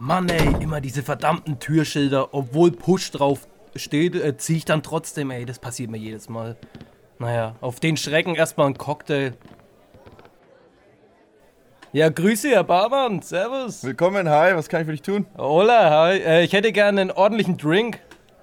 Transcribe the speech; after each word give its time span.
Mann 0.00 0.28
ey, 0.28 0.62
immer 0.62 0.80
diese 0.80 1.02
verdammten 1.02 1.58
Türschilder, 1.58 2.32
obwohl 2.32 2.70
Push 2.70 3.10
drauf 3.10 3.48
steht, 3.74 4.14
äh, 4.14 4.36
ziehe 4.36 4.58
ich 4.58 4.64
dann 4.64 4.84
trotzdem, 4.84 5.32
ey, 5.32 5.44
das 5.44 5.58
passiert 5.58 5.90
mir 5.90 5.98
jedes 5.98 6.28
Mal. 6.28 6.56
Naja, 7.18 7.56
auf 7.60 7.80
den 7.80 7.96
Schrecken 7.96 8.36
erstmal 8.36 8.68
ein 8.68 8.78
Cocktail. 8.78 9.32
Ja, 11.92 12.10
grüße, 12.10 12.50
Herr 12.50 12.62
Barmann, 12.62 13.22
servus. 13.22 13.82
Willkommen, 13.82 14.28
hi, 14.28 14.54
was 14.54 14.68
kann 14.68 14.82
ich 14.82 14.86
für 14.86 14.92
dich 14.92 15.02
tun? 15.02 15.26
Hola, 15.36 15.90
hi, 15.90 16.18
äh, 16.18 16.44
ich 16.44 16.52
hätte 16.52 16.70
gerne 16.70 17.00
einen 17.00 17.10
ordentlichen 17.10 17.56
Drink. 17.56 17.98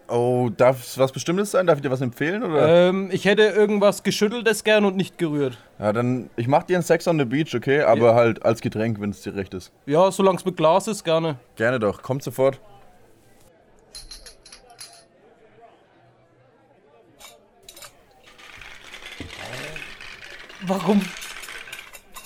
Oh, 0.07 0.49
darf 0.55 0.83
es 0.83 0.97
was 0.99 1.11
Bestimmtes 1.11 1.51
sein? 1.51 1.65
Darf 1.65 1.77
ich 1.77 1.81
dir 1.81 1.89
was 1.89 2.01
empfehlen? 2.01 2.43
Oder? 2.43 2.89
Ähm, 2.89 3.09
ich 3.11 3.25
hätte 3.25 3.41
irgendwas 3.43 4.03
Geschütteltes 4.03 4.63
gern 4.63 4.85
und 4.85 4.95
nicht 4.95 5.17
gerührt. 5.17 5.57
Ja, 5.79 5.93
dann, 5.93 6.29
ich 6.35 6.47
mach 6.47 6.63
dir 6.63 6.75
einen 6.75 6.83
Sex 6.83 7.07
on 7.07 7.17
the 7.17 7.25
Beach, 7.25 7.55
okay? 7.55 7.81
Aber 7.81 8.13
halt 8.13 8.45
als 8.45 8.61
Getränk, 8.61 9.02
wenn 9.02 9.09
es 9.09 9.21
dir 9.21 9.35
recht 9.35 9.53
ist. 9.55 9.71
Ja, 9.88 10.11
solange 10.11 10.38
es 10.38 10.45
mit 10.45 10.57
Glas 10.57 10.88
ist, 10.88 11.03
gerne. 11.03 11.38
Gerne 11.55 11.80
doch, 11.80 12.03
kommt 12.03 12.21
sofort. 12.21 12.59
Warum? 20.67 21.02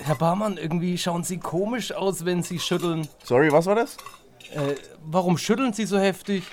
Herr 0.04 0.16
Barmann, 0.16 0.58
irgendwie 0.58 0.98
schauen 0.98 1.24
Sie 1.24 1.38
komisch 1.38 1.92
aus, 1.94 2.26
wenn 2.26 2.44
Sie 2.44 2.60
schütteln. 2.60 3.08
Sorry, 3.24 3.52
was 3.52 3.66
war 3.66 3.76
das? 3.76 3.98
Äh, 4.54 4.76
warum 5.04 5.38
schütteln 5.38 5.74
Sie 5.74 5.86
so 5.86 5.98
heftig? 5.98 6.44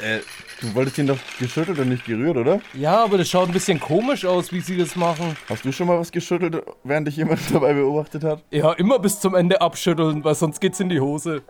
Äh, 0.00 0.20
du 0.60 0.74
wolltest 0.74 0.98
ihn 0.98 1.06
doch 1.06 1.18
geschüttelt 1.38 1.78
und 1.78 1.88
nicht 1.88 2.04
gerührt, 2.04 2.36
oder? 2.36 2.60
Ja, 2.72 3.02
aber 3.04 3.18
das 3.18 3.28
schaut 3.28 3.48
ein 3.48 3.52
bisschen 3.52 3.80
komisch 3.80 4.24
aus, 4.24 4.52
wie 4.52 4.60
Sie 4.60 4.76
das 4.76 4.94
machen. 4.96 5.36
Hast 5.48 5.64
du 5.64 5.72
schon 5.72 5.88
mal 5.88 5.98
was 5.98 6.12
geschüttelt, 6.12 6.62
während 6.84 7.08
dich 7.08 7.16
jemand 7.16 7.40
dabei 7.52 7.72
beobachtet 7.74 8.22
hat? 8.24 8.44
Ja, 8.50 8.72
immer 8.74 8.98
bis 8.98 9.20
zum 9.20 9.34
Ende 9.34 9.60
abschütteln, 9.60 10.22
weil 10.24 10.34
sonst 10.34 10.60
geht's 10.60 10.78
in 10.80 10.88
die 10.88 11.00
Hose. 11.00 11.42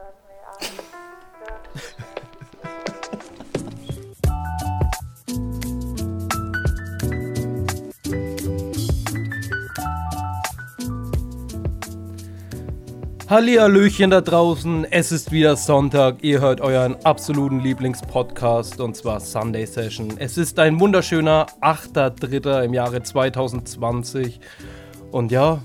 Hallihallöchen 13.29 14.09
da 14.09 14.23
draußen, 14.23 14.87
es 14.91 15.13
ist 15.13 15.31
wieder 15.31 15.55
Sonntag, 15.55 16.25
ihr 16.25 16.41
hört 16.41 16.63
euren 16.63 16.97
absoluten 17.05 17.61
Lieblingspodcast 17.61 18.81
und 18.81 18.97
zwar 18.97 19.21
Sunday 19.21 19.67
Session. 19.67 20.15
Es 20.19 20.39
ist 20.39 20.59
ein 20.59 20.81
wunderschöner 20.81 21.45
8.3. 21.61 22.65
im 22.65 22.73
Jahre 22.73 23.03
2020 23.03 24.41
und 25.11 25.31
ja, 25.31 25.61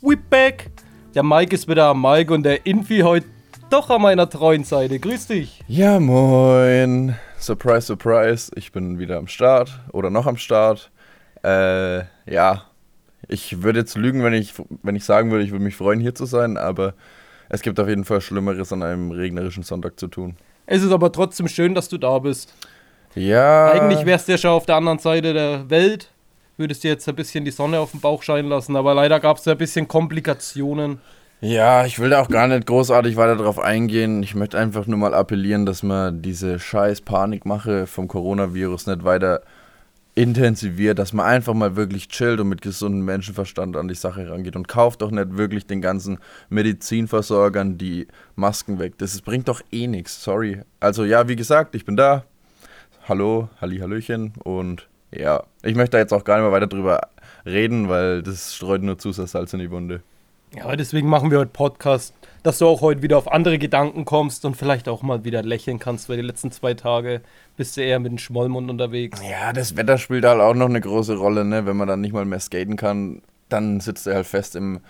we 0.00 0.16
back! 0.16 0.72
Der 1.14 1.22
Mike 1.22 1.54
ist 1.54 1.68
wieder 1.68 1.84
am 1.84 2.02
Mike 2.02 2.34
und 2.34 2.42
der 2.42 2.66
Infi 2.66 3.02
heute 3.02 3.26
doch 3.70 3.88
an 3.88 4.02
meiner 4.02 4.28
treuen 4.28 4.64
Seite. 4.64 4.98
Grüß 4.98 5.28
dich! 5.28 5.62
Ja, 5.68 6.00
moin. 6.00 7.14
Surprise, 7.38 7.82
surprise. 7.82 8.50
Ich 8.56 8.72
bin 8.72 8.98
wieder 8.98 9.18
am 9.18 9.28
Start 9.28 9.78
oder 9.92 10.10
noch 10.10 10.26
am 10.26 10.38
Start. 10.38 10.90
Äh, 11.44 11.98
ja, 12.28 12.64
ich 13.28 13.62
würde 13.62 13.80
jetzt 13.80 13.96
lügen, 13.96 14.22
wenn 14.22 14.34
ich, 14.34 14.54
wenn 14.82 14.96
ich 14.96 15.04
sagen 15.04 15.30
würde, 15.30 15.44
ich 15.44 15.50
würde 15.50 15.64
mich 15.64 15.76
freuen, 15.76 16.00
hier 16.00 16.14
zu 16.14 16.26
sein, 16.26 16.56
aber 16.56 16.94
es 17.48 17.62
gibt 17.62 17.78
auf 17.80 17.88
jeden 17.88 18.04
Fall 18.04 18.20
Schlimmeres 18.20 18.72
an 18.72 18.82
einem 18.82 19.10
regnerischen 19.10 19.62
Sonntag 19.62 19.98
zu 19.98 20.08
tun. 20.08 20.36
Es 20.66 20.82
ist 20.82 20.92
aber 20.92 21.12
trotzdem 21.12 21.48
schön, 21.48 21.74
dass 21.74 21.88
du 21.88 21.98
da 21.98 22.18
bist. 22.18 22.52
Ja. 23.14 23.70
Eigentlich 23.70 24.04
wärst 24.04 24.28
du 24.28 24.32
ja 24.32 24.38
schon 24.38 24.50
auf 24.50 24.66
der 24.66 24.76
anderen 24.76 24.98
Seite 24.98 25.32
der 25.32 25.70
Welt, 25.70 26.10
würdest 26.56 26.84
dir 26.84 26.90
jetzt 26.90 27.08
ein 27.08 27.14
bisschen 27.14 27.44
die 27.44 27.50
Sonne 27.50 27.78
auf 27.78 27.92
den 27.92 28.00
Bauch 28.00 28.22
scheinen 28.22 28.48
lassen, 28.48 28.76
aber 28.76 28.94
leider 28.94 29.20
gab 29.20 29.38
es 29.38 29.44
ja 29.44 29.52
ein 29.52 29.58
bisschen 29.58 29.88
Komplikationen. 29.88 31.00
Ja, 31.40 31.84
ich 31.84 31.98
will 31.98 32.10
da 32.10 32.22
auch 32.22 32.28
gar 32.28 32.48
nicht 32.48 32.66
großartig 32.66 33.16
weiter 33.16 33.36
drauf 33.36 33.58
eingehen. 33.58 34.22
Ich 34.22 34.34
möchte 34.34 34.58
einfach 34.58 34.86
nur 34.86 34.98
mal 34.98 35.14
appellieren, 35.14 35.66
dass 35.66 35.82
man 35.82 36.22
diese 36.22 36.58
scheiß 36.58 37.02
Panikmache 37.02 37.86
vom 37.86 38.08
Coronavirus 38.08 38.86
nicht 38.86 39.04
weiter 39.04 39.42
intensiviert, 40.16 40.98
dass 40.98 41.12
man 41.12 41.26
einfach 41.26 41.52
mal 41.52 41.76
wirklich 41.76 42.08
chillt 42.08 42.40
und 42.40 42.48
mit 42.48 42.62
gesundem 42.62 43.04
Menschenverstand 43.04 43.76
an 43.76 43.86
die 43.86 43.94
Sache 43.94 44.28
rangeht 44.28 44.56
und 44.56 44.66
kauft 44.66 45.02
doch 45.02 45.10
nicht 45.10 45.36
wirklich 45.36 45.66
den 45.66 45.82
ganzen 45.82 46.18
Medizinversorgern 46.48 47.76
die 47.76 48.08
Masken 48.34 48.78
weg. 48.78 48.94
Das 48.96 49.20
bringt 49.20 49.46
doch 49.46 49.60
eh 49.70 49.86
nichts, 49.86 50.24
sorry. 50.24 50.62
Also 50.80 51.04
ja, 51.04 51.28
wie 51.28 51.36
gesagt, 51.36 51.74
ich 51.74 51.84
bin 51.84 51.96
da. 51.96 52.24
Hallo, 53.06 53.50
Halli, 53.60 53.78
Hallöchen 53.78 54.32
und 54.42 54.88
ja, 55.12 55.44
ich 55.62 55.76
möchte 55.76 55.92
da 55.92 55.98
jetzt 55.98 56.12
auch 56.12 56.24
gar 56.24 56.36
nicht 56.36 56.44
mehr 56.44 56.52
weiter 56.52 56.66
drüber 56.66 57.08
reden, 57.44 57.90
weil 57.90 58.22
das 58.22 58.54
streut 58.54 58.82
nur 58.82 58.98
Zusatzsalz 58.98 59.52
in 59.52 59.60
die 59.60 59.70
Wunde. 59.70 60.00
Ja, 60.56 60.74
deswegen 60.74 61.08
machen 61.08 61.30
wir 61.30 61.40
heute 61.40 61.50
Podcast, 61.50 62.14
dass 62.42 62.58
du 62.58 62.66
auch 62.66 62.80
heute 62.80 63.02
wieder 63.02 63.18
auf 63.18 63.30
andere 63.30 63.58
Gedanken 63.58 64.06
kommst 64.06 64.46
und 64.46 64.56
vielleicht 64.56 64.88
auch 64.88 65.02
mal 65.02 65.24
wieder 65.24 65.42
lächeln 65.42 65.78
kannst, 65.78 66.08
weil 66.08 66.16
die 66.16 66.22
letzten 66.22 66.50
zwei 66.50 66.72
Tage 66.72 67.20
bist 67.56 67.76
du 67.76 67.82
eher 67.82 67.98
mit 67.98 68.12
dem 68.12 68.18
Schmollmund 68.18 68.70
unterwegs. 68.70 69.20
Ja, 69.28 69.52
das 69.52 69.76
Wetter 69.76 69.98
spielt 69.98 70.24
halt 70.24 70.40
auch 70.40 70.54
noch 70.54 70.68
eine 70.68 70.80
große 70.80 71.16
Rolle, 71.16 71.44
ne? 71.44 71.66
Wenn 71.66 71.76
man 71.76 71.88
dann 71.88 72.00
nicht 72.00 72.12
mal 72.12 72.24
mehr 72.24 72.40
skaten 72.40 72.76
kann, 72.76 73.22
dann 73.48 73.80
sitzt 73.80 74.06
er 74.06 74.16
halt 74.16 74.26
fest 74.26 74.56
im 74.56 74.80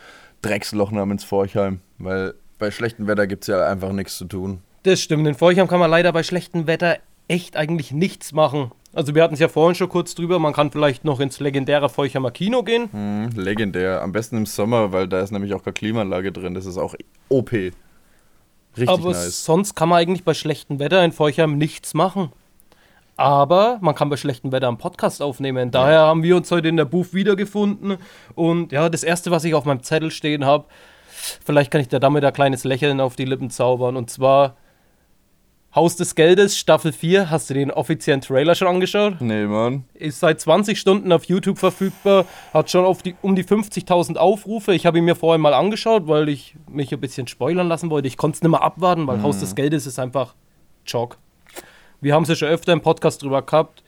Drecksloch 0.43 0.91
namens 0.91 1.25
Forchheim, 1.25 1.81
weil 1.99 2.35
bei 2.59 2.71
schlechtem 2.71 3.07
Wetter 3.07 3.27
gibt 3.27 3.45
es 3.45 3.49
ja 3.49 3.67
einfach 3.67 3.93
nichts 3.93 4.19
zu 4.19 4.25
tun. 4.25 4.61
Das 4.83 5.01
stimmt, 5.01 5.27
in 5.27 5.35
Forchheim 5.35 5.69
kann 5.69 5.81
man 5.81 5.91
leider 5.91 6.13
bei 6.13 6.23
schlechtem 6.23 6.67
Wetter 6.67 6.99
echt 7.29 7.57
eigentlich 7.57 7.93
nichts 7.93 8.33
machen. 8.33 8.71
Also 8.93 9.15
wir 9.15 9.23
hatten 9.23 9.35
es 9.35 9.41
ja 9.41 9.49
vorhin 9.49 9.75
schon 9.75 9.89
kurz 9.89 10.15
drüber, 10.15 10.39
man 10.39 10.53
kann 10.53 10.71
vielleicht 10.71 11.05
noch 11.05 11.21
ins 11.21 11.41
legendäre 11.41 11.89
Feuchheimer 11.89 12.31
Kino 12.31 12.63
gehen. 12.63 12.89
Hm, 12.93 13.31
legendär, 13.35 14.01
am 14.01 14.13
besten 14.13 14.39
im 14.39 14.47
Sommer, 14.47 14.93
weil 14.93 15.09
da 15.09 15.21
ist 15.21 15.33
nämlich 15.33 15.53
auch 15.55 15.63
keine 15.63 15.75
Klimaanlage 15.75 16.33
drin, 16.33 16.55
das 16.55 16.65
ist 16.65 16.79
auch 16.79 16.95
OP. 17.29 17.53
Richtig 17.53 18.89
Aber 18.89 19.11
nice. 19.11 19.45
sonst 19.45 19.75
kann 19.75 19.89
man 19.89 19.99
eigentlich 19.99 20.25
bei 20.25 20.35
schlechtem 20.35 20.79
Wetter 20.79 21.05
in 21.05 21.13
Feuchheim 21.13 21.59
nichts 21.59 21.95
machen. 21.95 22.31
Aber 23.17 23.79
man 23.81 23.95
kann 23.95 24.11
bei 24.11 24.17
schlechtem 24.17 24.53
Wetter 24.53 24.69
einen 24.69 24.79
Podcast 24.79 25.23
aufnehmen. 25.23 25.71
Daher 25.71 26.01
haben 26.01 26.23
wir 26.23 26.37
uns 26.37 26.51
heute 26.51 26.69
in 26.69 26.77
der 26.77 26.85
Booth 26.85 27.15
wiedergefunden. 27.15 27.97
Und 28.35 28.73
ja, 28.73 28.89
das 28.89 29.03
Erste, 29.03 29.31
was 29.31 29.45
ich 29.45 29.55
auf 29.55 29.65
meinem 29.65 29.83
Zettel 29.83 30.11
stehen 30.11 30.45
habe, 30.45 30.67
vielleicht 31.45 31.71
kann 31.71 31.81
ich 31.81 31.89
dir 31.89 31.99
damit 31.99 32.25
ein 32.25 32.33
kleines 32.33 32.65
Lächeln 32.65 33.01
auf 33.01 33.17
die 33.17 33.25
Lippen 33.25 33.49
zaubern. 33.49 33.97
Und 33.97 34.11
zwar 34.11 34.57
Haus 35.75 35.97
des 35.97 36.15
Geldes, 36.15 36.59
Staffel 36.59 36.93
4. 36.93 37.31
Hast 37.31 37.49
du 37.51 37.55
den 37.55 37.71
offiziellen 37.71 38.21
Trailer 38.21 38.55
schon 38.55 38.69
angeschaut? 38.69 39.21
Nee, 39.21 39.45
Mann. 39.45 39.85
Ist 39.95 40.21
seit 40.21 40.41
20 40.41 40.79
Stunden 40.79 41.11
auf 41.13 41.25
YouTube 41.25 41.59
verfügbar. 41.59 42.27
Hat 42.53 42.71
schon 42.71 42.85
auf 42.85 43.03
die, 43.03 43.15
um 43.23 43.35
die 43.35 43.45
50.000 43.45 44.17
Aufrufe. 44.17 44.75
Ich 44.75 44.87
habe 44.87 44.99
ihn 44.99 45.05
mir 45.05 45.17
vorhin 45.17 45.41
mal 45.41 45.55
angeschaut, 45.55 46.07
weil 46.07 46.29
ich 46.29 46.55
mich 46.71 46.93
ein 46.93 47.01
bisschen 47.01 47.27
spoilern 47.29 47.69
lassen 47.69 47.91
wollte. 47.91 48.09
Ich 48.09 48.17
konnte 48.17 48.37
es 48.37 48.43
nicht 48.43 48.51
mehr 48.51 48.63
abwarten, 48.63 49.07
weil 49.07 49.23
Haus 49.23 49.41
des 49.41 49.55
Geldes 49.55 49.87
ist 49.87 49.99
einfach 49.99 50.35
Jock. 50.87 51.19
Wir 52.01 52.15
haben 52.15 52.23
es 52.25 52.29
ja 52.29 52.35
schon 52.37 52.49
öfter 52.49 52.73
im 52.73 52.81
Podcast 52.81 53.23
drüber 53.23 53.43
gehabt. 53.43 53.83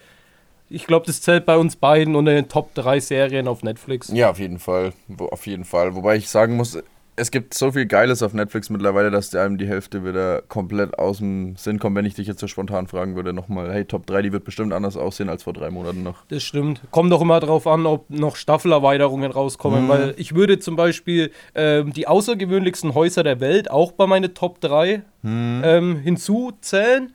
Ich 0.71 0.87
glaube, 0.87 1.07
das 1.07 1.21
zählt 1.23 1.47
bei 1.47 1.57
uns 1.57 1.77
beiden 1.77 2.15
unter 2.15 2.33
den 2.33 2.49
Top 2.49 2.75
3 2.75 3.01
Serien 3.01 3.49
auf 3.49 3.63
Netflix. 3.63 4.09
Ja, 4.13 4.31
auf 4.31 4.39
jeden 4.39 4.59
Fall. 4.59 4.93
Auf 5.19 5.47
jeden 5.47 5.65
Fall. 5.65 5.95
Wobei 5.95 6.17
ich 6.17 6.29
sagen 6.29 6.57
muss, 6.57 6.79
es 7.17 7.31
gibt 7.31 7.55
so 7.55 7.73
viel 7.73 7.87
Geiles 7.87 8.23
auf 8.23 8.33
Netflix 8.35 8.69
mittlerweile, 8.71 9.11
dass 9.11 9.31
dir 9.31 9.41
einem 9.41 9.57
die 9.59 9.67
Hälfte 9.67 10.05
wieder 10.05 10.43
komplett 10.43 10.99
aus 10.99 11.19
dem 11.19 11.57
Sinn 11.57 11.79
kommt, 11.79 11.97
wenn 11.97 12.05
ich 12.05 12.15
dich 12.15 12.27
jetzt 12.29 12.39
so 12.39 12.47
spontan 12.47 12.87
fragen 12.87 13.17
würde, 13.17 13.33
nochmal, 13.33 13.73
hey, 13.73 13.87
Top 13.87 14.07
3, 14.07 14.23
die 14.23 14.33
wird 14.33 14.45
bestimmt 14.45 14.73
anders 14.75 14.97
aussehen 14.97 15.29
als 15.31 15.43
vor 15.43 15.53
drei 15.55 15.71
Monaten 15.71 16.03
noch. 16.03 16.25
Das 16.29 16.43
stimmt. 16.45 16.83
Kommt 16.91 17.11
doch 17.11 17.23
immer 17.23 17.41
drauf 17.41 17.67
an, 17.67 17.87
ob 17.87 18.09
noch 18.11 18.37
Staffelerweiterungen 18.37 19.33
rauskommen, 19.33 19.85
Mhm. 19.85 19.89
weil 19.89 20.15
ich 20.19 20.35
würde 20.35 20.59
zum 20.61 20.77
Beispiel 20.77 21.33
ähm, 21.55 21.93
die 21.95 22.07
außergewöhnlichsten 22.07 22.95
Häuser 22.95 23.23
der 23.25 23.41
Welt 23.41 23.71
auch 23.71 23.93
bei 23.93 24.07
meine 24.07 24.35
Top 24.35 24.61
3 24.61 25.03
Mhm. 25.23 25.63
ähm, 25.65 25.97
hinzuzählen. 25.97 27.15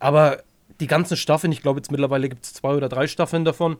Aber 0.00 0.38
die 0.80 0.86
ganzen 0.88 1.16
Staffeln, 1.16 1.52
ich 1.52 1.62
glaube 1.62 1.78
jetzt 1.78 1.90
mittlerweile 1.92 2.28
gibt 2.28 2.44
es 2.44 2.54
zwei 2.54 2.74
oder 2.74 2.88
drei 2.88 3.06
Staffeln 3.06 3.44
davon, 3.44 3.76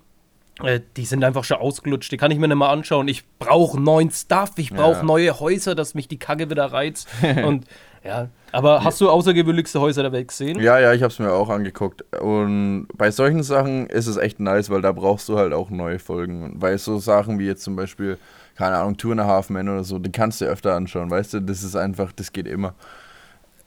äh, 0.62 0.80
die 0.96 1.06
sind 1.06 1.24
einfach 1.24 1.44
schon 1.44 1.56
ausgelutscht. 1.56 2.12
Die 2.12 2.16
kann 2.18 2.30
ich 2.30 2.38
mir 2.38 2.46
nicht 2.46 2.56
mal 2.56 2.70
anschauen. 2.70 3.08
Ich 3.08 3.24
brauche 3.38 3.80
neuen 3.80 4.10
Stuff, 4.10 4.52
ich 4.56 4.70
brauche 4.70 4.98
Ja. 4.98 5.02
neue 5.02 5.40
Häuser, 5.40 5.74
dass 5.74 5.94
mich 5.94 6.06
die 6.08 6.18
Kacke 6.18 6.50
wieder 6.50 6.66
reizt. 6.66 7.08
Und 7.44 7.64
ja, 8.04 8.28
aber 8.52 8.82
hast 8.84 9.00
du 9.00 9.08
außergewöhnlichste 9.10 9.80
Häuser 9.80 10.02
der 10.02 10.12
Welt 10.12 10.28
gesehen? 10.28 10.58
Ja, 10.60 10.78
ja, 10.78 10.92
ich 10.92 11.02
habe 11.02 11.12
es 11.12 11.18
mir 11.18 11.32
auch 11.32 11.48
angeguckt. 11.48 12.02
Und 12.20 12.86
bei 12.94 13.10
solchen 13.10 13.42
Sachen 13.42 13.86
ist 13.88 14.06
es 14.06 14.16
echt 14.16 14.40
nice, 14.40 14.70
weil 14.70 14.82
da 14.82 14.92
brauchst 14.92 15.28
du 15.28 15.38
halt 15.38 15.52
auch 15.52 15.70
neue 15.70 15.98
Folgen. 15.98 16.54
Weil 16.56 16.76
so 16.78 16.98
Sachen 16.98 17.38
wie 17.38 17.46
jetzt 17.46 17.62
zum 17.62 17.76
Beispiel, 17.76 18.18
keine 18.56 18.76
Ahnung, 18.76 18.96
Two 18.98 19.12
and 19.12 19.20
a 19.20 19.26
Half 19.26 19.48
Men 19.50 19.68
oder 19.68 19.84
so, 19.84 19.98
die 19.98 20.12
kannst 20.12 20.40
du 20.40 20.46
öfter 20.46 20.74
anschauen, 20.74 21.10
weißt 21.10 21.34
du? 21.34 21.40
Das 21.40 21.62
ist 21.62 21.76
einfach, 21.76 22.12
das 22.12 22.32
geht 22.32 22.46
immer. 22.46 22.74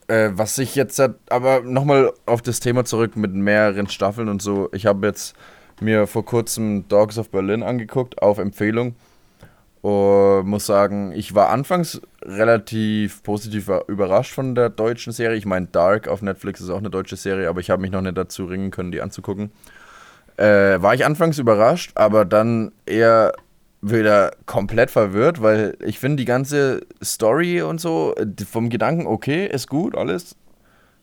Äh, 0.07 0.31
was 0.33 0.57
ich 0.57 0.75
jetzt, 0.75 1.01
aber 1.29 1.61
nochmal 1.61 2.11
auf 2.25 2.41
das 2.41 2.59
Thema 2.59 2.85
zurück 2.85 3.15
mit 3.15 3.33
mehreren 3.33 3.87
Staffeln 3.87 4.29
und 4.29 4.41
so. 4.41 4.69
Ich 4.73 4.85
habe 4.85 5.07
jetzt 5.07 5.35
mir 5.79 6.07
vor 6.07 6.25
kurzem 6.25 6.87
Dogs 6.87 7.17
of 7.17 7.29
Berlin 7.29 7.63
angeguckt, 7.63 8.21
auf 8.21 8.37
Empfehlung. 8.37 8.95
Und 9.81 10.47
muss 10.47 10.65
sagen, 10.65 11.11
ich 11.11 11.35
war 11.35 11.49
anfangs 11.49 12.01
relativ 12.21 13.21
positiv 13.21 13.69
überrascht 13.87 14.33
von 14.33 14.55
der 14.55 14.69
deutschen 14.69 15.11
Serie. 15.11 15.37
Ich 15.37 15.45
meine, 15.45 15.67
Dark 15.67 16.07
auf 16.07 16.21
Netflix 16.21 16.61
ist 16.61 16.69
auch 16.69 16.77
eine 16.77 16.89
deutsche 16.89 17.17
Serie, 17.17 17.49
aber 17.49 17.59
ich 17.59 17.69
habe 17.69 17.81
mich 17.81 17.91
noch 17.91 18.01
nicht 18.01 18.17
dazu 18.17 18.45
ringen 18.45 18.71
können, 18.71 18.93
die 18.93 19.01
anzugucken. 19.01 19.51
Äh, 20.37 20.81
war 20.81 20.93
ich 20.93 21.05
anfangs 21.05 21.37
überrascht, 21.37 21.91
aber 21.95 22.23
dann 22.23 22.71
eher 22.85 23.33
wieder 23.85 24.31
komplett 24.45 24.89
verwirrt, 24.91 25.41
weil 25.41 25.77
ich 25.83 25.99
finde 25.99 26.15
die 26.17 26.25
ganze 26.25 26.81
Story 27.03 27.61
und 27.61 27.81
so 27.81 28.15
die- 28.23 28.45
vom 28.45 28.69
Gedanken, 28.69 29.05
okay, 29.07 29.45
ist 29.45 29.67
gut, 29.67 29.95
alles 29.97 30.35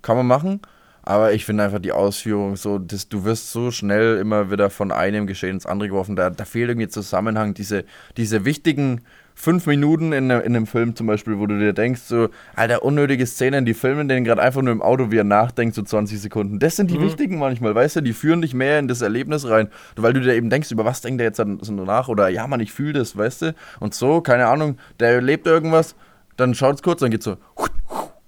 kann 0.03 0.17
man 0.17 0.27
machen. 0.27 0.61
Aber 1.03 1.33
ich 1.33 1.45
finde 1.45 1.65
einfach 1.65 1.79
die 1.81 1.93
Ausführung 1.93 2.57
so, 2.57 2.79
dass 2.79 3.09
du 3.09 3.25
wirst 3.25 3.53
so 3.53 3.71
schnell 3.71 4.19
immer 4.19 4.51
wieder 4.51 4.69
von 4.71 4.93
einem 4.93 5.27
Geschehen 5.27 5.55
ins 5.57 5.67
andere 5.67 5.89
geworfen. 5.89 6.17
Da, 6.17 6.31
da 6.31 6.45
fehlt 6.45 6.69
irgendwie 6.71 6.89
Zusammenhang. 6.89 7.55
Diese, 7.55 7.85
diese 8.17 8.45
wichtigen 8.45 9.01
fünf 9.35 9.67
Minuten 9.67 10.13
in, 10.13 10.27
ne- 10.27 10.41
in 10.41 10.55
einem 10.55 10.67
Film 10.67 10.95
zum 10.95 11.07
Beispiel, 11.07 11.39
wo 11.39 11.47
du 11.47 11.59
dir 11.59 11.73
denkst, 11.73 12.03
so, 12.03 12.29
alter, 12.55 12.83
unnötige 12.83 13.25
Szenen, 13.27 13.65
die 13.65 13.73
filmen 13.73 14.07
den 14.07 14.25
gerade 14.25 14.43
einfach 14.43 14.61
nur 14.61 14.73
im 14.73 14.83
Auto, 14.83 15.11
wie 15.11 15.17
er 15.17 15.25
nachdenkt, 15.25 15.75
so 15.75 15.83
20 15.83 16.21
Sekunden. 16.21 16.59
Das 16.59 16.77
sind 16.77 16.91
die 16.91 16.99
Mhm. 16.99 17.03
wichtigen 17.05 17.39
manchmal, 17.39 17.75
weißt 17.75 17.97
du, 17.97 18.01
die 18.03 18.13
führen 18.13 18.43
dich 18.43 18.53
mehr 18.53 18.79
in 18.79 18.87
das 18.87 19.01
Erlebnis 19.01 19.49
rein, 19.49 19.69
weil 19.97 20.13
du 20.13 20.21
dir 20.21 20.35
eben 20.35 20.51
denkst, 20.51 20.71
über 20.71 20.85
was 20.85 21.01
denkt 21.01 21.23
er 21.23 21.29
jetzt 21.29 21.39
so 21.39 21.73
nach 21.73 22.09
oder 22.09 22.29
ja, 22.29 22.47
man, 22.47 22.61
ich 22.61 22.73
fühle 22.73 22.93
das, 22.93 23.17
weißt 23.17 23.43
du? 23.43 23.55
Und 23.79 23.95
so, 23.95 24.21
keine 24.21 24.47
Ahnung, 24.49 24.77
der 24.99 25.13
erlebt 25.15 25.47
irgendwas, 25.47 25.97
dann 26.37 26.53
schaut's 26.55 26.83
kurz, 26.83 27.01
dann 27.01 27.11
geht's 27.11 27.25
so 27.25 27.39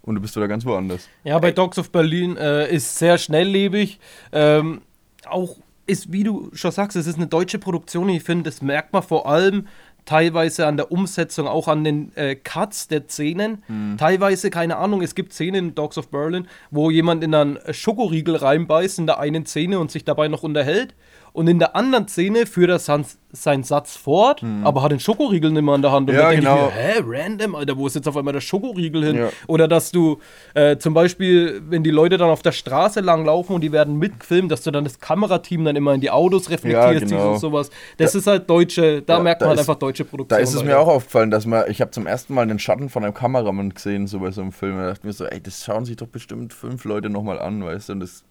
und 0.03 0.17
du 0.17 0.21
bist 0.21 0.37
wieder 0.37 0.49
ganz 0.49 0.65
woanders. 0.65 1.09
Ja, 1.25 1.39
bei 1.39 1.53
Dogs 1.53 1.79
of 1.79 1.91
Berlin 1.91 2.37
äh, 2.37 2.73
ist 2.75 2.99
sehr 2.99 3.19
schnelllebig. 3.19 3.99
Ähm, 4.33 4.83
auch 5.27 5.57
ist, 5.87 6.13
wie 6.13 6.25
du 6.25 6.51
schon 6.53 6.71
sagst, 6.71 6.97
es 6.97 7.07
ist 7.07 7.17
eine 7.17 7.27
deutsche 7.27 7.59
Produktion. 7.59 8.09
Ich 8.09 8.23
finde, 8.23 8.45
das 8.51 8.63
merkt 8.63 8.93
man 8.93 9.03
vor 9.03 9.27
allem 9.29 9.67
teilweise 10.05 10.67
an 10.67 10.77
der 10.77 10.91
Umsetzung, 10.91 11.47
auch 11.47 11.69
an 11.69 11.85
den 11.85 12.15
äh, 12.17 12.35
Cuts 12.35 12.89
der 12.89 13.07
Szenen. 13.07 13.63
Teilweise, 13.99 14.51
keine 14.51 14.77
Ahnung, 14.77 15.03
es 15.03 15.15
gibt 15.15 15.33
Szenen 15.33 15.69
in 15.69 15.75
Dogs 15.75 15.97
of 15.97 16.09
Berlin, 16.09 16.49
wo 16.71 16.91
jemand 16.91 17.23
in 17.23 17.35
einen 17.35 17.59
Schokoriegel 17.71 18.37
reinbeißt 18.37 18.99
in 18.99 19.07
der 19.07 19.21
einen 19.21 19.47
Szene 19.47 19.79
und 19.79 19.91
sich 19.93 20.05
dabei 20.05 20.29
noch 20.29 20.43
unterhält. 20.43 20.95
Und 21.35 21.49
in 21.49 21.59
der 21.59 21.75
anderen 21.75 22.09
Szene 22.09 22.45
führt 22.45 22.69
er 22.69 22.79
seinen 22.79 23.63
Satz 23.65 23.97
fort, 23.97 24.45
aber 24.65 24.83
hat 24.83 24.93
den 24.93 25.01
Schokoriegel 25.01 25.51
nicht 25.51 25.63
mehr 25.63 25.75
in 25.75 25.81
der 25.81 25.91
Hand. 25.91 26.11
Und 26.11 26.15
Ja, 26.15 26.25
dann 26.31 26.37
genau. 26.37 26.69
ich 26.69 26.75
mir, 26.75 26.81
hä, 26.83 27.03
random, 27.07 27.55
Alter, 27.55 27.79
wo 27.79 27.87
ist 27.87 27.95
jetzt 27.95 28.07
auf 28.07 28.19
einmal 28.19 28.35
der 28.35 28.43
Schokoriegel 28.43 29.03
hin? 29.03 29.17
Ja. 29.17 29.29
Oder 29.47 29.67
dass 29.67 29.91
du 29.93 30.19
äh, 30.53 30.77
zum 30.77 30.93
Beispiel, 30.93 31.63
wenn 31.71 31.83
die 31.83 31.91
Leute 31.91 32.19
dann 32.19 32.29
auf 32.29 32.43
der 32.43 32.53
Straße 32.53 33.01
lang 33.01 33.25
laufen 33.25 33.55
und 33.55 33.63
die 33.63 33.73
werden 33.73 33.99
mitgefilmt, 33.99 34.53
dass 34.53 34.61
du 34.63 34.71
dann 34.71 34.85
das 34.85 35.01
Kamerateam 35.01 35.65
dann 35.65 35.75
immer 35.75 35.95
in 35.95 36.03
die 36.03 36.11
Autos 36.11 36.51
reflektierst, 36.51 37.11
Ja, 37.11 37.17
genau. 37.19 37.33
und 37.33 37.39
sowas. 37.39 37.71
Das 37.97 38.15
ist 38.15 38.27
halt 38.27 38.51
deutsche, 38.51 39.01
da 39.01 39.17
Ja, 39.17 39.23
merkt 39.23 39.41
da 39.41 39.47
man 39.47 39.51
halt 39.53 39.61
ist- 39.61 39.69
einfach 39.71 39.79
deutsche 39.79 40.05
Da 40.05 40.11
Produktion. 40.11 40.41
ist 40.43 40.53
es 40.55 40.63
mir 40.63 40.77
Alter. 40.77 40.81
auch 40.81 40.89
aufgefallen, 40.97 41.31
dass 41.31 41.47
man, 41.47 41.65
ich 41.71 41.81
habe 41.81 41.91
zum 41.93 42.07
ersten 42.07 42.35
Mal 42.35 42.47
den 42.47 42.59
Schatten 42.59 42.91
von 42.91 43.05
einem 43.05 43.15
Kameramann 43.15 43.73
gesehen, 43.73 44.07
so 44.07 44.19
bei 44.21 44.31
so 44.33 44.43
einem 44.43 44.53
Film. 44.53 44.77
Da 44.77 44.89
dachte 44.89 44.99
ich 45.01 45.05
mir 45.05 45.13
so, 45.15 45.25
ey, 45.25 45.41
das 45.41 45.65
schauen 45.65 45.87
sich 45.87 45.97
doch 45.97 46.09
bestimmt 46.09 46.53
fünf 46.53 46.85
Leute 46.85 47.09
nochmal 47.09 47.39
an, 47.39 47.65
weißt 47.65 47.89
du? 47.89 47.93
Und 47.95 48.01
das, 48.01 48.23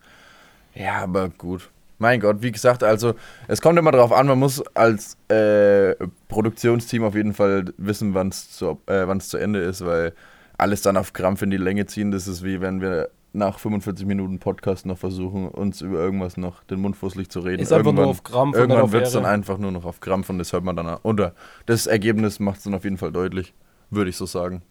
ja, 0.75 0.99
aber 1.01 1.29
gut. 1.29 1.69
Mein 2.01 2.19
Gott, 2.19 2.37
wie 2.41 2.51
gesagt, 2.51 2.83
also 2.83 3.13
es 3.47 3.61
kommt 3.61 3.77
immer 3.77 3.91
drauf 3.91 4.11
an, 4.11 4.25
man 4.25 4.39
muss 4.39 4.59
als 4.75 5.17
äh, 5.29 5.93
Produktionsteam 6.29 7.03
auf 7.03 7.13
jeden 7.13 7.33
Fall 7.35 7.65
wissen, 7.77 8.15
wann 8.15 8.29
es 8.29 8.49
zu, 8.51 8.79
äh, 8.87 9.05
wann's 9.07 9.29
zu 9.29 9.37
Ende 9.37 9.59
ist, 9.59 9.85
weil 9.85 10.13
alles 10.57 10.81
dann 10.81 10.97
auf 10.97 11.13
Krampf 11.13 11.43
in 11.43 11.51
die 11.51 11.57
Länge 11.57 11.85
ziehen, 11.85 12.09
das 12.09 12.27
ist 12.27 12.43
wie 12.43 12.59
wenn 12.59 12.81
wir 12.81 13.09
nach 13.33 13.59
45 13.59 14.07
Minuten 14.07 14.39
Podcast 14.39 14.87
noch 14.87 14.97
versuchen, 14.97 15.47
uns 15.47 15.81
über 15.81 15.99
irgendwas 15.99 16.37
noch 16.37 16.63
den 16.63 16.79
Mund 16.81 16.97
fusselig 16.97 17.29
zu 17.29 17.41
reden. 17.41 17.61
Ist 17.61 17.71
einfach 17.71 17.91
nur 17.93 18.01
Irgendwann- 18.05 18.09
auf 18.09 18.23
Krampf 18.23 18.57
Irgendwann 18.57 18.91
wird 18.91 19.05
es 19.05 19.13
dann 19.13 19.25
einfach 19.25 19.59
nur 19.59 19.71
noch 19.71 19.85
auf 19.85 19.99
Krampf 19.99 20.27
und 20.31 20.39
das 20.39 20.51
hört 20.53 20.63
man 20.63 20.75
dann. 20.75 20.87
an. 20.87 20.97
Oder 21.03 21.33
das 21.67 21.85
Ergebnis 21.85 22.39
macht 22.39 22.57
es 22.57 22.63
dann 22.63 22.73
auf 22.73 22.83
jeden 22.83 22.97
Fall 22.97 23.11
deutlich, 23.11 23.53
würde 23.91 24.09
ich 24.09 24.17
so 24.17 24.25
sagen. 24.25 24.63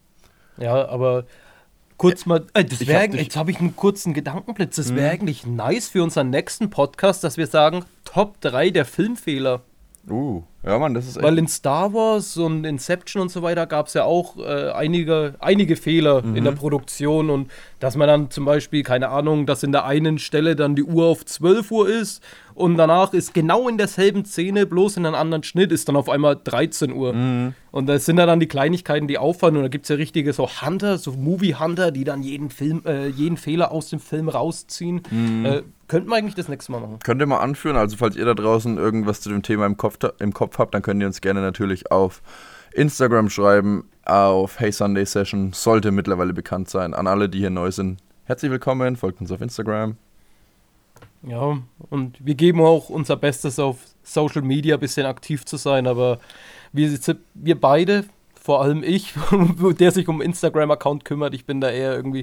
Ja, 0.58 0.88
aber 0.88 1.26
kurz 2.00 2.26
mal, 2.26 2.44
äh, 2.54 2.64
das 2.64 2.86
wär, 2.86 3.02
hab 3.02 3.14
jetzt 3.14 3.36
habe 3.36 3.50
ich 3.50 3.60
einen 3.60 3.76
kurzen 3.76 4.14
Gedankenblitz. 4.14 4.76
Das 4.76 4.94
wäre 4.94 5.06
Mhm. 5.08 5.12
eigentlich 5.20 5.46
nice 5.46 5.88
für 5.88 6.02
unseren 6.02 6.30
nächsten 6.30 6.70
Podcast, 6.70 7.22
dass 7.22 7.36
wir 7.36 7.46
sagen, 7.46 7.84
Top 8.04 8.40
3 8.40 8.70
der 8.70 8.84
Filmfehler. 8.86 9.60
Uh, 10.08 10.42
ja, 10.64 10.78
Mann, 10.78 10.94
das 10.94 11.06
ist 11.06 11.16
echt. 11.18 11.22
Weil 11.24 11.36
in 11.38 11.46
Star 11.46 11.92
Wars 11.92 12.38
und 12.38 12.64
Inception 12.64 13.20
und 13.20 13.28
so 13.30 13.42
weiter 13.42 13.66
gab 13.66 13.86
es 13.86 13.92
ja 13.94 14.04
auch 14.04 14.38
äh, 14.38 14.70
einige, 14.70 15.34
einige 15.40 15.76
Fehler 15.76 16.24
in 16.24 16.30
Mhm. 16.32 16.44
der 16.44 16.52
Produktion 16.52 17.28
und 17.28 17.50
dass 17.80 17.96
man 17.96 18.08
dann 18.08 18.30
zum 18.30 18.46
Beispiel, 18.46 18.82
keine 18.82 19.10
Ahnung, 19.10 19.44
dass 19.44 19.62
in 19.62 19.72
der 19.72 19.84
einen 19.84 20.18
Stelle 20.18 20.56
dann 20.56 20.74
die 20.74 20.84
Uhr 20.84 21.04
auf 21.06 21.26
12 21.26 21.70
Uhr 21.70 21.86
ist 21.88 22.22
und 22.60 22.76
danach 22.76 23.14
ist 23.14 23.32
genau 23.32 23.68
in 23.68 23.78
derselben 23.78 24.26
Szene, 24.26 24.66
bloß 24.66 24.98
in 24.98 25.06
einem 25.06 25.14
anderen 25.14 25.42
Schnitt, 25.42 25.72
ist 25.72 25.88
dann 25.88 25.96
auf 25.96 26.10
einmal 26.10 26.38
13 26.42 26.92
Uhr. 26.92 27.14
Mhm. 27.14 27.54
Und 27.70 27.86
das 27.86 28.04
sind 28.04 28.18
ja 28.18 28.26
dann 28.26 28.38
die 28.38 28.48
Kleinigkeiten, 28.48 29.08
die 29.08 29.16
auffallen. 29.16 29.56
Und 29.56 29.62
da 29.62 29.68
gibt 29.68 29.84
es 29.84 29.88
ja 29.88 29.96
richtige 29.96 30.32
so 30.34 30.46
Hunter, 30.46 30.98
so 30.98 31.12
Movie-Hunter, 31.12 31.90
die 31.90 32.04
dann 32.04 32.22
jeden 32.22 32.50
Film, 32.50 32.82
äh, 32.84 33.06
jeden 33.08 33.38
Fehler 33.38 33.72
aus 33.72 33.88
dem 33.88 33.98
Film 33.98 34.28
rausziehen. 34.28 35.00
Mhm. 35.10 35.46
Äh, 35.46 35.62
könnten 35.88 36.10
wir 36.10 36.16
eigentlich 36.16 36.34
das 36.34 36.48
nächste 36.48 36.72
Mal 36.72 36.80
machen. 36.80 36.98
Könnt 37.02 37.22
ihr 37.22 37.26
mal 37.26 37.40
anführen, 37.40 37.76
also 37.76 37.96
falls 37.96 38.14
ihr 38.14 38.26
da 38.26 38.34
draußen 38.34 38.76
irgendwas 38.76 39.22
zu 39.22 39.30
dem 39.30 39.42
Thema 39.42 39.64
im 39.64 39.78
Kopf, 39.78 39.96
im 40.18 40.34
Kopf 40.34 40.58
habt, 40.58 40.74
dann 40.74 40.82
könnt 40.82 41.00
ihr 41.00 41.06
uns 41.06 41.22
gerne 41.22 41.40
natürlich 41.40 41.90
auf 41.90 42.20
Instagram 42.74 43.30
schreiben, 43.30 43.88
auf 44.04 44.60
Hey 44.60 44.70
Sunday 44.70 45.06
Session, 45.06 45.54
sollte 45.54 45.92
mittlerweile 45.92 46.34
bekannt 46.34 46.68
sein. 46.68 46.92
An 46.92 47.06
alle, 47.06 47.30
die 47.30 47.38
hier 47.38 47.50
neu 47.50 47.70
sind, 47.70 48.00
herzlich 48.24 48.50
willkommen, 48.50 48.96
folgt 48.96 49.20
uns 49.22 49.32
auf 49.32 49.40
Instagram. 49.40 49.96
Ja, 51.22 51.58
und 51.90 52.24
wir 52.24 52.34
geben 52.34 52.60
auch 52.62 52.88
unser 52.88 53.16
Bestes 53.16 53.58
auf 53.58 53.76
Social 54.02 54.42
Media 54.42 54.76
ein 54.76 54.80
bisschen 54.80 55.06
aktiv 55.06 55.44
zu 55.44 55.56
sein, 55.56 55.86
aber 55.86 56.18
wir, 56.72 56.98
wir 57.34 57.60
beide, 57.60 58.04
vor 58.40 58.62
allem 58.62 58.82
ich, 58.82 59.14
der 59.78 59.90
sich 59.90 60.08
um 60.08 60.22
Instagram-Account 60.22 61.04
kümmert, 61.04 61.34
ich 61.34 61.44
bin 61.44 61.60
da 61.60 61.70
eher 61.70 61.94
irgendwie 61.94 62.22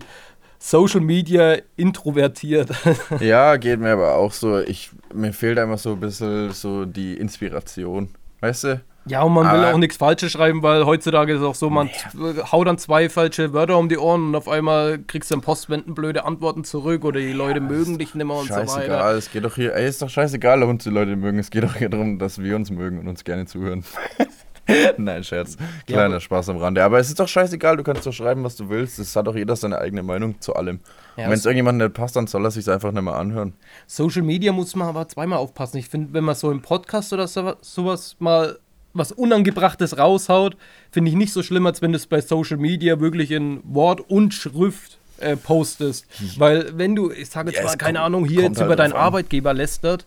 Social 0.59 1.01
Media 1.01 1.57
introvertiert. 1.75 2.71
Ja, 3.19 3.57
geht 3.57 3.79
mir 3.79 3.91
aber 3.91 4.15
auch 4.15 4.31
so, 4.31 4.59
ich, 4.59 4.89
mir 5.13 5.33
fehlt 5.33 5.59
einfach 5.59 5.77
so 5.77 5.93
ein 5.93 5.99
bisschen 5.99 6.51
so 6.51 6.85
die 6.85 7.13
Inspiration, 7.13 8.09
weißt 8.41 8.63
du? 8.63 8.81
Ja, 9.07 9.21
und 9.23 9.33
man 9.33 9.45
will 9.51 9.59
Aber- 9.63 9.73
auch 9.73 9.77
nichts 9.77 9.97
Falsches 9.97 10.31
schreiben, 10.31 10.63
weil 10.63 10.85
heutzutage 10.85 11.33
ist 11.33 11.39
es 11.39 11.45
auch 11.45 11.55
so, 11.55 11.69
man 11.69 11.89
z- 11.89 12.51
haut 12.51 12.67
dann 12.67 12.77
zwei 12.77 13.09
falsche 13.09 13.53
Wörter 13.53 13.77
um 13.77 13.89
die 13.89 13.97
Ohren 13.97 14.27
und 14.29 14.35
auf 14.35 14.47
einmal 14.49 14.99
kriegst 14.99 15.31
du 15.31 15.35
im 15.35 15.41
Postwenden 15.41 15.93
blöde 15.95 16.25
Antworten 16.25 16.63
zurück 16.63 17.05
oder 17.05 17.19
die 17.19 17.33
Leute 17.33 17.59
mögen 17.61 17.97
dich 17.97 18.13
nicht 18.15 18.25
mehr 18.25 18.35
und 18.35 18.47
so 18.47 18.53
weiter. 18.55 18.67
Scheißegal, 18.67 19.15
es 19.15 19.31
geht 19.31 19.45
doch 19.45 19.55
hier, 19.55 19.73
ey, 19.75 19.87
ist 19.87 20.01
doch 20.01 20.09
scheißegal, 20.09 20.61
ob 20.63 20.69
uns 20.69 20.83
die 20.83 20.89
Leute 20.89 21.15
mögen, 21.15 21.39
es 21.39 21.49
geht 21.49 21.63
doch 21.63 21.75
hier 21.75 21.89
darum, 21.89 22.19
dass 22.19 22.39
wir 22.39 22.55
uns 22.55 22.69
mögen 22.71 22.99
und 22.99 23.07
uns 23.07 23.23
gerne 23.23 23.45
zuhören. 23.45 23.83
Nein, 24.97 25.23
Scherz. 25.23 25.55
Kleiner 25.85 26.05
aber- 26.15 26.19
Spaß 26.19 26.49
am 26.49 26.57
Rande. 26.57 26.83
Aber 26.83 26.99
es 26.99 27.07
ist 27.07 27.17
doch 27.21 27.27
scheißegal, 27.29 27.77
du 27.77 27.83
kannst 27.83 28.05
doch 28.05 28.11
schreiben, 28.11 28.43
was 28.43 28.57
du 28.57 28.67
willst. 28.67 28.99
Es 28.99 29.15
hat 29.15 29.25
doch 29.27 29.35
jeder 29.35 29.55
seine 29.55 29.77
eigene 29.79 30.03
Meinung 30.03 30.41
zu 30.41 30.55
allem. 30.57 30.81
Ja, 31.15 31.23
wenn 31.27 31.31
es 31.31 31.39
es- 31.39 31.45
irgendjemandem 31.45 31.87
nicht 31.87 31.95
passt, 31.95 32.17
dann 32.17 32.27
soll 32.27 32.43
er 32.43 32.51
sich 32.51 32.69
einfach 32.69 32.91
nicht 32.91 33.01
mehr 33.01 33.15
anhören. 33.15 33.53
Social 33.85 34.23
Media 34.23 34.51
muss 34.51 34.75
man 34.75 34.89
aber 34.89 35.07
zweimal 35.07 35.39
aufpassen. 35.39 35.77
Ich 35.77 35.87
finde, 35.87 36.11
wenn 36.13 36.25
man 36.25 36.35
so 36.35 36.51
im 36.51 36.61
Podcast 36.61 37.13
oder 37.13 37.27
so, 37.27 37.53
sowas 37.61 38.17
mal 38.19 38.59
was 38.97 39.11
Unangebrachtes 39.11 39.97
raushaut, 39.97 40.57
finde 40.91 41.09
ich 41.11 41.15
nicht 41.17 41.33
so 41.33 41.43
schlimm, 41.43 41.65
als 41.65 41.81
wenn 41.81 41.91
du 41.91 41.97
es 41.97 42.07
bei 42.07 42.21
Social 42.21 42.57
Media 42.57 42.99
wirklich 42.99 43.31
in 43.31 43.59
Wort 43.63 44.01
und 44.09 44.33
Schrift 44.33 44.97
äh, 45.19 45.35
postest. 45.35 46.05
Weil 46.37 46.77
wenn 46.77 46.95
du, 46.95 47.11
ich 47.11 47.29
sage 47.29 47.49
jetzt 47.49 47.57
Ja, 47.59 47.63
mal, 47.65 47.75
keine 47.77 47.99
kommt- 47.99 48.05
Ahnung, 48.05 48.25
hier 48.25 48.41
jetzt 48.43 48.57
halt 48.59 48.67
über 48.67 48.75
deinen. 48.75 48.93
Arbeitgeber 48.93 49.53
lästert, 49.53 50.05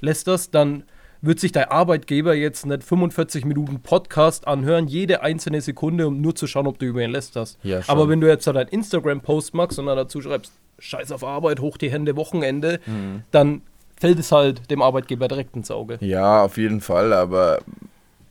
lästerst, 0.00 0.54
dann 0.54 0.84
wird 1.22 1.38
sich 1.38 1.52
dein 1.52 1.64
Arbeitgeber 1.70 2.34
jetzt 2.34 2.64
nicht 2.64 2.82
45 2.82 3.44
Minuten 3.44 3.80
Podcast 3.80 4.46
anhören, 4.46 4.86
jede 4.88 5.22
einzelne 5.22 5.60
Sekunde, 5.60 6.06
um 6.06 6.20
nur 6.22 6.34
zu 6.34 6.46
schauen, 6.46 6.66
ob 6.66 6.78
du 6.78 6.86
über 6.86 7.02
ihn 7.02 7.10
lästerst. 7.10 7.58
Ja. 7.62 7.80
Aber 7.88 8.08
wenn 8.08 8.20
du 8.22 8.26
jetzt 8.26 8.46
da 8.46 8.54
deinen 8.54 8.68
Instagram-Post 8.68 9.52
machst 9.52 9.78
und 9.78 9.84
dann 9.86 9.96
dazu 9.98 10.22
schreibst, 10.22 10.52
Scheiß 10.78 11.12
auf 11.12 11.22
Arbeit, 11.24 11.60
hoch 11.60 11.76
die 11.76 11.90
Hände, 11.90 12.16
Wochenende, 12.16 12.80
Mhm. 12.86 13.22
dann 13.32 13.60
fällt 13.98 14.18
es 14.18 14.32
halt 14.32 14.70
dem 14.70 14.80
Arbeitgeber 14.80 15.28
direkt 15.28 15.54
ins 15.56 15.70
Auge. 15.70 15.98
Ja, 16.00 16.42
auf 16.42 16.56
jeden 16.56 16.80
Fall, 16.80 17.12
aber 17.12 17.58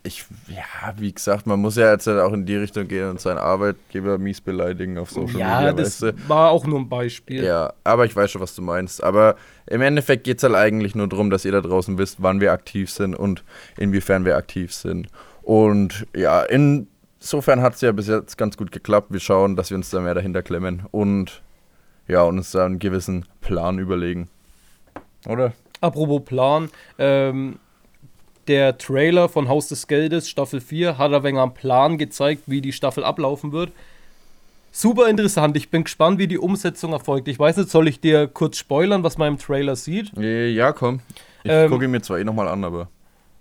ich, 0.04 0.26
ja, 0.48 0.94
wie 0.98 1.12
gesagt, 1.12 1.46
man 1.46 1.60
muss 1.60 1.76
ja 1.76 1.92
jetzt 1.92 2.08
halt 2.08 2.20
auch 2.20 2.32
in 2.32 2.46
die 2.46 2.56
Richtung 2.56 2.88
gehen 2.88 3.10
und 3.10 3.20
seinen 3.20 3.38
Arbeitgeber 3.38 4.18
mies 4.18 4.40
beleidigen 4.40 4.98
auf 4.98 5.12
Social 5.12 5.40
ja, 5.40 5.58
Media, 5.58 5.74
das 5.74 6.02
weißt 6.02 6.18
du? 6.18 6.30
war 6.30 6.52
auch 6.52 6.66
nur 6.66 6.80
ein 6.80 6.88
Beispiel. 6.88 7.44
Ja, 7.44 7.74
aber 7.84 8.06
ich 8.06 8.16
weiß 8.16 8.32
schon, 8.32 8.42
was 8.42 8.56
du 8.56 8.62
meinst. 8.62 9.04
Aber 9.04 9.36
im 9.68 9.82
Endeffekt 9.82 10.24
geht 10.24 10.38
es 10.38 10.44
halt 10.44 10.56
eigentlich 10.56 10.96
nur 10.96 11.08
darum, 11.08 11.30
dass 11.30 11.44
ihr 11.44 11.52
da 11.52 11.62
draußen 11.62 11.98
wisst, 11.98 12.22
wann 12.22 12.40
wir 12.40 12.54
aktiv 12.54 12.90
sind 12.90 13.14
und 13.14 13.44
inwiefern 13.78 14.24
wir 14.24 14.38
aktiv 14.38 14.74
sind. 14.74 15.08
Und 15.42 16.08
ja, 16.16 16.44
insofern 16.44 17.62
hat 17.62 17.76
es 17.76 17.82
ja 17.82 17.92
bis 17.92 18.08
jetzt 18.08 18.38
ganz 18.38 18.56
gut 18.56 18.72
geklappt. 18.72 19.12
Wir 19.12 19.20
schauen, 19.20 19.58
dass 19.58 19.70
wir 19.70 19.78
uns 19.78 19.90
da 19.90 20.00
mehr 20.00 20.16
dahinter 20.16 20.44
klemmen 20.44 20.84
und 20.92 21.42
ja, 22.08 22.24
und 22.24 22.38
uns 22.38 22.52
da 22.52 22.66
einen 22.66 22.80
gewissen 22.80 23.26
Plan 23.42 23.80
überlegen. 23.80 24.30
Oder? 25.28 25.54
Apropos 25.82 26.24
Plan, 26.26 26.70
ähm, 26.98 27.60
der 28.50 28.78
Trailer 28.78 29.30
von 29.30 29.48
Haus 29.48 29.68
des 29.70 29.88
Geldes, 29.88 30.28
Staffel 30.28 30.60
4, 30.60 30.98
hat 30.98 31.12
wenig 31.24 31.40
einen 31.40 31.54
Plan 31.54 31.98
gezeigt, 31.98 32.44
wie 32.48 32.60
die 32.62 32.74
Staffel 32.74 33.04
ablaufen 33.04 33.52
wird. 33.54 33.72
Super 34.72 35.08
interessant, 35.08 35.56
ich 35.56 35.70
bin 35.70 35.84
gespannt, 35.84 36.20
wie 36.20 36.28
die 36.28 36.38
Umsetzung 36.38 36.92
erfolgt. 36.92 37.28
Ich 37.28 37.40
weiß 37.40 37.58
nicht, 37.58 37.70
soll 37.70 37.88
ich 37.88 38.00
dir 38.02 38.28
kurz 38.28 38.58
spoilern, 38.58 39.04
was 39.04 39.18
man 39.18 39.30
im 39.30 39.38
Trailer 39.40 39.76
sieht? 39.76 40.16
Äh, 40.18 40.50
Ja, 40.50 40.74
komm. 40.74 41.00
Ich 41.44 41.52
Ähm, 41.52 41.70
gucke 41.72 41.86
ihn 41.86 41.92
mir 41.92 42.02
zwar 42.02 42.20
eh 42.20 42.24
nochmal 42.24 42.48
an, 42.48 42.64
aber. 42.64 42.90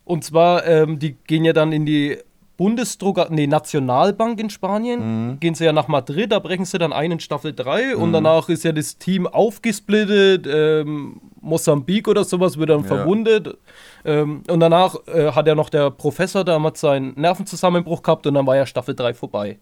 Und 0.04 0.24
zwar, 0.24 0.64
ähm, 0.66 0.98
die 0.98 1.16
gehen 1.26 1.44
ja 1.44 1.52
dann 1.52 1.72
in 1.72 1.84
die 1.84 2.18
Bundesdrucker, 2.58 3.28
nee, 3.30 3.46
Nationalbank 3.46 4.38
in 4.40 4.50
Spanien, 4.50 5.00
Mhm. 5.30 5.40
gehen 5.40 5.54
sie 5.54 5.64
ja 5.64 5.72
nach 5.72 5.88
Madrid, 5.88 6.32
da 6.32 6.40
brechen 6.40 6.64
sie 6.66 6.76
dann 6.76 6.92
ein 6.92 7.12
in 7.12 7.20
Staffel 7.20 7.54
3 7.54 7.96
und 7.96 8.12
danach 8.12 8.48
ist 8.50 8.64
ja 8.64 8.72
das 8.72 8.98
Team 8.98 9.26
aufgesplittet, 9.26 10.46
ähm, 10.46 11.20
Mosambik 11.40 12.08
oder 12.08 12.24
sowas, 12.24 12.58
wird 12.58 12.68
dann 12.70 12.80
Ja. 12.82 12.86
verwundet. 12.88 13.56
Ähm, 14.04 14.42
und 14.50 14.60
danach 14.60 14.96
äh, 15.06 15.30
hat 15.32 15.46
ja 15.46 15.54
noch 15.54 15.70
der 15.70 15.90
Professor 15.92 16.44
damals 16.44 16.80
seinen 16.80 17.14
Nervenzusammenbruch 17.14 18.02
gehabt 18.02 18.26
und 18.26 18.34
dann 18.34 18.46
war 18.46 18.56
ja 18.56 18.66
Staffel 18.66 18.94
3 18.94 19.14
vorbei. 19.14 19.58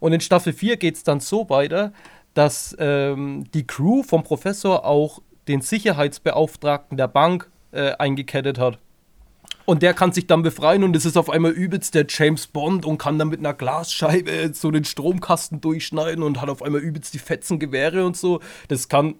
Und 0.00 0.12
in 0.12 0.20
Staffel 0.20 0.52
4 0.54 0.78
geht 0.78 0.96
es 0.96 1.04
dann 1.04 1.20
so 1.20 1.48
weiter, 1.50 1.92
dass 2.34 2.74
ähm, 2.80 3.44
die 3.52 3.66
Crew 3.66 4.02
vom 4.02 4.22
Professor 4.22 4.86
auch 4.86 5.20
den 5.48 5.60
Sicherheitsbeauftragten 5.60 6.96
der 6.96 7.08
Bank 7.08 7.50
äh, 7.72 7.92
eingekettet 7.98 8.58
hat. 8.58 8.78
Und 9.64 9.82
der 9.82 9.94
kann 9.94 10.12
sich 10.12 10.26
dann 10.26 10.42
befreien 10.42 10.82
und 10.82 10.96
es 10.96 11.04
ist 11.04 11.16
auf 11.16 11.30
einmal 11.30 11.52
übelst 11.52 11.94
der 11.94 12.06
James 12.08 12.46
Bond 12.46 12.84
und 12.84 12.98
kann 12.98 13.18
dann 13.18 13.28
mit 13.28 13.40
einer 13.40 13.54
Glasscheibe 13.54 14.50
so 14.54 14.70
den 14.70 14.84
Stromkasten 14.84 15.60
durchschneiden 15.60 16.22
und 16.22 16.40
hat 16.40 16.48
auf 16.48 16.62
einmal 16.62 16.80
übelst 16.80 17.14
die 17.14 17.18
fetzen 17.18 17.58
Gewehre 17.58 18.04
und 18.04 18.16
so. 18.16 18.40
Das 18.68 18.88
kann, 18.88 19.14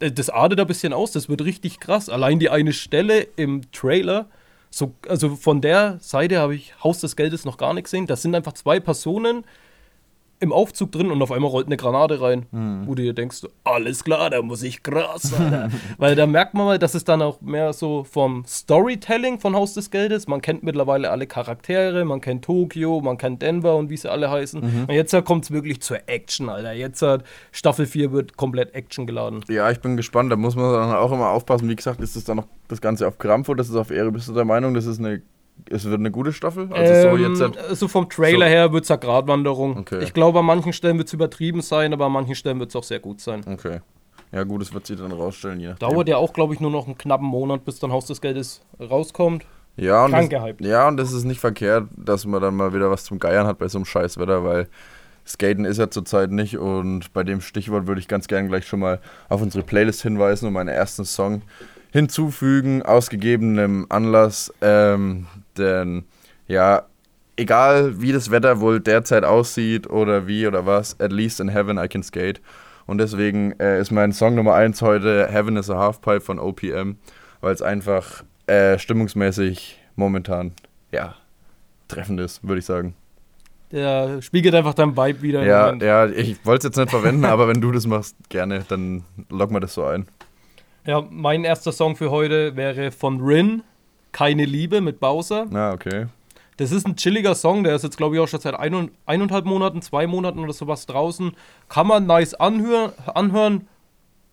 äh, 0.00 0.12
das 0.12 0.28
artet 0.28 0.60
ein 0.60 0.66
bisschen 0.66 0.92
aus, 0.92 1.12
das 1.12 1.28
wird 1.28 1.42
richtig 1.42 1.80
krass. 1.80 2.08
Allein 2.08 2.38
die 2.38 2.50
eine 2.50 2.72
Stelle 2.72 3.26
im 3.36 3.70
Trailer, 3.72 4.28
so, 4.70 4.94
also 5.08 5.34
von 5.34 5.60
der 5.60 5.98
Seite 6.00 6.38
habe 6.38 6.54
ich 6.54 6.74
Haus 6.84 7.00
des 7.00 7.16
Geldes 7.16 7.44
noch 7.44 7.56
gar 7.56 7.74
nicht 7.74 7.84
gesehen. 7.84 8.06
Das 8.06 8.22
sind 8.22 8.34
einfach 8.34 8.52
zwei 8.52 8.78
Personen 8.78 9.44
im 10.40 10.52
Aufzug 10.52 10.90
drin 10.90 11.10
und 11.10 11.20
auf 11.20 11.30
einmal 11.30 11.50
rollt 11.50 11.66
eine 11.66 11.76
Granate 11.76 12.20
rein, 12.20 12.46
wo 12.86 12.94
du 12.94 13.02
dir 13.02 13.12
denkst, 13.12 13.42
alles 13.62 14.04
klar, 14.04 14.30
da 14.30 14.40
muss 14.40 14.62
ich 14.62 14.82
krass. 14.82 15.32
Weil 15.98 16.16
da 16.16 16.26
merkt 16.26 16.54
man 16.54 16.64
mal, 16.64 16.78
dass 16.78 16.94
es 16.94 17.04
dann 17.04 17.20
auch 17.20 17.40
mehr 17.42 17.72
so 17.74 18.04
vom 18.04 18.44
Storytelling 18.46 19.38
von 19.38 19.54
Haus 19.54 19.74
des 19.74 19.90
Geldes. 19.90 20.26
Man 20.28 20.40
kennt 20.40 20.62
mittlerweile 20.62 21.10
alle 21.10 21.26
Charaktere, 21.26 22.04
man 22.06 22.20
kennt 22.22 22.44
Tokio, 22.44 23.00
man 23.00 23.18
kennt 23.18 23.42
Denver 23.42 23.76
und 23.76 23.90
wie 23.90 23.96
sie 23.98 24.10
alle 24.10 24.30
heißen. 24.30 24.60
Und 24.88 24.94
jetzt 24.94 25.14
kommt 25.24 25.44
es 25.44 25.50
wirklich 25.50 25.82
zur 25.82 25.98
Action, 26.06 26.48
Alter. 26.48 26.72
Jetzt 26.72 27.02
hat 27.02 27.24
Staffel 27.52 27.84
4 27.86 28.12
wird 28.12 28.36
komplett 28.36 28.74
Action 28.74 29.06
geladen. 29.06 29.44
Ja, 29.48 29.70
ich 29.70 29.80
bin 29.80 29.96
gespannt. 29.96 30.32
Da 30.32 30.36
muss 30.36 30.56
man 30.56 30.72
dann 30.72 30.94
auch 30.94 31.12
immer 31.12 31.28
aufpassen. 31.28 31.68
Wie 31.68 31.76
gesagt, 31.76 32.00
ist 32.00 32.16
das 32.16 32.24
dann 32.24 32.38
noch 32.38 32.46
das 32.68 32.80
Ganze 32.80 33.06
auf 33.06 33.18
Krampf 33.18 33.48
oder 33.48 33.58
das 33.58 33.68
ist 33.68 33.76
auf 33.76 33.90
Ehre? 33.90 34.10
Bist 34.10 34.28
du 34.28 34.32
der 34.32 34.44
Meinung, 34.46 34.72
das 34.72 34.86
ist 34.86 34.98
eine, 35.00 35.20
es 35.68 35.84
wird 35.84 35.98
eine 35.98 36.10
gute 36.10 36.32
Staffel? 36.32 36.68
Also 36.72 37.08
so 37.10 37.16
Ähm, 37.16 37.30
jetzt. 37.32 37.40
halt- 37.42 37.58
also 37.58 37.88
vom 37.88 38.08
Trailer 38.08 38.46
so- 38.46 38.52
her 38.52 38.72
wird 38.72 38.84
es 38.84 38.90
eine 38.90 39.00
Gratwanderung. 39.00 39.76
Okay. 39.78 40.02
Ich 40.02 40.12
glaube, 40.14 40.38
an 40.40 40.44
manchen 40.46 40.72
Stellen 40.72 40.96
wird 40.98 41.08
es 41.08 41.14
übertrieben 41.14 41.60
sein, 41.60 41.92
aber 41.92 42.06
an 42.06 42.12
manchen 42.12 42.34
Stellen 42.34 42.58
wird 42.60 42.70
es 42.70 42.76
auch 42.76 42.84
sehr 42.84 43.00
gut 43.00 43.20
sein. 43.20 43.42
Okay. 43.46 43.80
Ja, 44.32 44.44
gut, 44.44 44.60
das 44.62 44.72
wird 44.72 44.86
sich 44.86 44.96
dann 44.98 45.10
rausstellen, 45.10 45.58
je. 45.58 45.74
Dauert 45.80 46.08
ja 46.08 46.16
auch, 46.16 46.32
glaube 46.32 46.54
ich, 46.54 46.60
nur 46.60 46.70
noch 46.70 46.86
einen 46.86 46.96
knappen 46.96 47.26
Monat, 47.26 47.64
bis 47.64 47.80
dann 47.80 47.90
Haus 47.90 48.06
des 48.06 48.20
Geldes 48.20 48.62
rauskommt. 48.80 49.44
Ja, 49.76 50.04
und 50.04 50.10
Krank 50.12 50.30
das, 50.30 50.40
gehypt. 50.42 50.60
ja, 50.64 50.86
und 50.88 50.96
das 50.98 51.12
ist 51.12 51.24
nicht 51.24 51.40
verkehrt, 51.40 51.88
dass 51.96 52.26
man 52.26 52.40
dann 52.40 52.54
mal 52.54 52.72
wieder 52.74 52.90
was 52.90 53.04
zum 53.04 53.18
Geiern 53.18 53.46
hat 53.46 53.58
bei 53.58 53.66
so 53.68 53.78
einem 53.78 53.86
Scheißwetter, 53.86 54.44
weil 54.44 54.68
Skaten 55.26 55.64
ist 55.64 55.78
ja 55.78 55.90
zurzeit 55.90 56.30
nicht 56.32 56.58
und 56.58 57.12
bei 57.12 57.22
dem 57.24 57.40
Stichwort 57.40 57.86
würde 57.86 58.00
ich 58.00 58.08
ganz 58.08 58.26
gerne 58.28 58.48
gleich 58.48 58.66
schon 58.66 58.80
mal 58.80 59.00
auf 59.28 59.40
unsere 59.42 59.64
Playlist 59.64 60.02
hinweisen 60.02 60.46
und 60.46 60.52
meinen 60.52 60.68
ersten 60.68 61.04
Song 61.04 61.42
hinzufügen, 61.92 62.82
aus 62.82 63.10
gegebenem 63.10 63.86
Anlass, 63.88 64.52
ähm, 64.60 65.26
denn 65.58 66.04
ja, 66.46 66.86
egal 67.36 68.00
wie 68.00 68.12
das 68.12 68.30
Wetter 68.30 68.60
wohl 68.60 68.80
derzeit 68.80 69.24
aussieht 69.24 69.88
oder 69.88 70.26
wie 70.26 70.46
oder 70.46 70.66
was, 70.66 70.98
at 71.00 71.12
least 71.12 71.40
in 71.40 71.48
heaven 71.48 71.78
I 71.78 71.88
can 71.88 72.02
skate. 72.02 72.40
Und 72.86 72.98
deswegen 72.98 73.52
äh, 73.60 73.80
ist 73.80 73.90
mein 73.90 74.12
Song 74.12 74.34
Nummer 74.34 74.54
1 74.54 74.82
heute 74.82 75.28
Heaven 75.28 75.56
is 75.56 75.70
a 75.70 75.76
Halfpipe 75.76 76.20
von 76.20 76.38
OPM, 76.38 76.96
weil 77.40 77.54
es 77.54 77.62
einfach 77.62 78.24
äh, 78.46 78.78
stimmungsmäßig 78.78 79.78
momentan, 79.96 80.52
ja, 80.90 81.14
treffend 81.88 82.20
ist, 82.20 82.42
würde 82.46 82.58
ich 82.58 82.64
sagen. 82.64 82.94
Der 83.70 84.20
spiegelt 84.20 84.54
einfach 84.56 84.74
dein 84.74 84.96
Vibe 84.96 85.22
wieder. 85.22 85.44
Ja, 85.44 85.72
ja, 85.74 86.06
ich 86.06 86.44
wollte 86.44 86.66
es 86.66 86.70
jetzt 86.70 86.76
nicht 86.76 86.90
verwenden, 86.90 87.24
aber 87.24 87.46
wenn 87.46 87.60
du 87.60 87.70
das 87.70 87.86
machst, 87.86 88.16
gerne, 88.28 88.64
dann 88.68 89.04
log 89.28 89.52
mal 89.52 89.60
das 89.60 89.74
so 89.74 89.84
ein. 89.84 90.06
ja, 90.84 91.00
mein 91.08 91.44
erster 91.44 91.70
Song 91.70 91.94
für 91.94 92.10
heute 92.10 92.56
wäre 92.56 92.90
von 92.90 93.20
Rin, 93.20 93.62
Keine 94.12 94.44
Liebe 94.44 94.80
mit 94.80 95.00
Bowser. 95.00 95.46
Na, 95.50 95.72
okay. 95.72 96.06
Das 96.56 96.72
ist 96.72 96.86
ein 96.86 96.96
chilliger 96.96 97.34
Song, 97.34 97.64
der 97.64 97.74
ist 97.74 97.84
jetzt, 97.84 97.96
glaube 97.96 98.16
ich, 98.16 98.20
auch 98.20 98.28
schon 98.28 98.40
seit 98.40 98.54
ein 98.54 98.90
eineinhalb 99.06 99.46
Monaten, 99.46 99.80
zwei 99.80 100.06
Monaten 100.06 100.40
oder 100.40 100.52
sowas 100.52 100.84
draußen. 100.84 101.32
Kann 101.68 101.86
man 101.86 102.06
nice 102.06 102.34
anhören, 102.34 102.92
anhören 103.06 103.66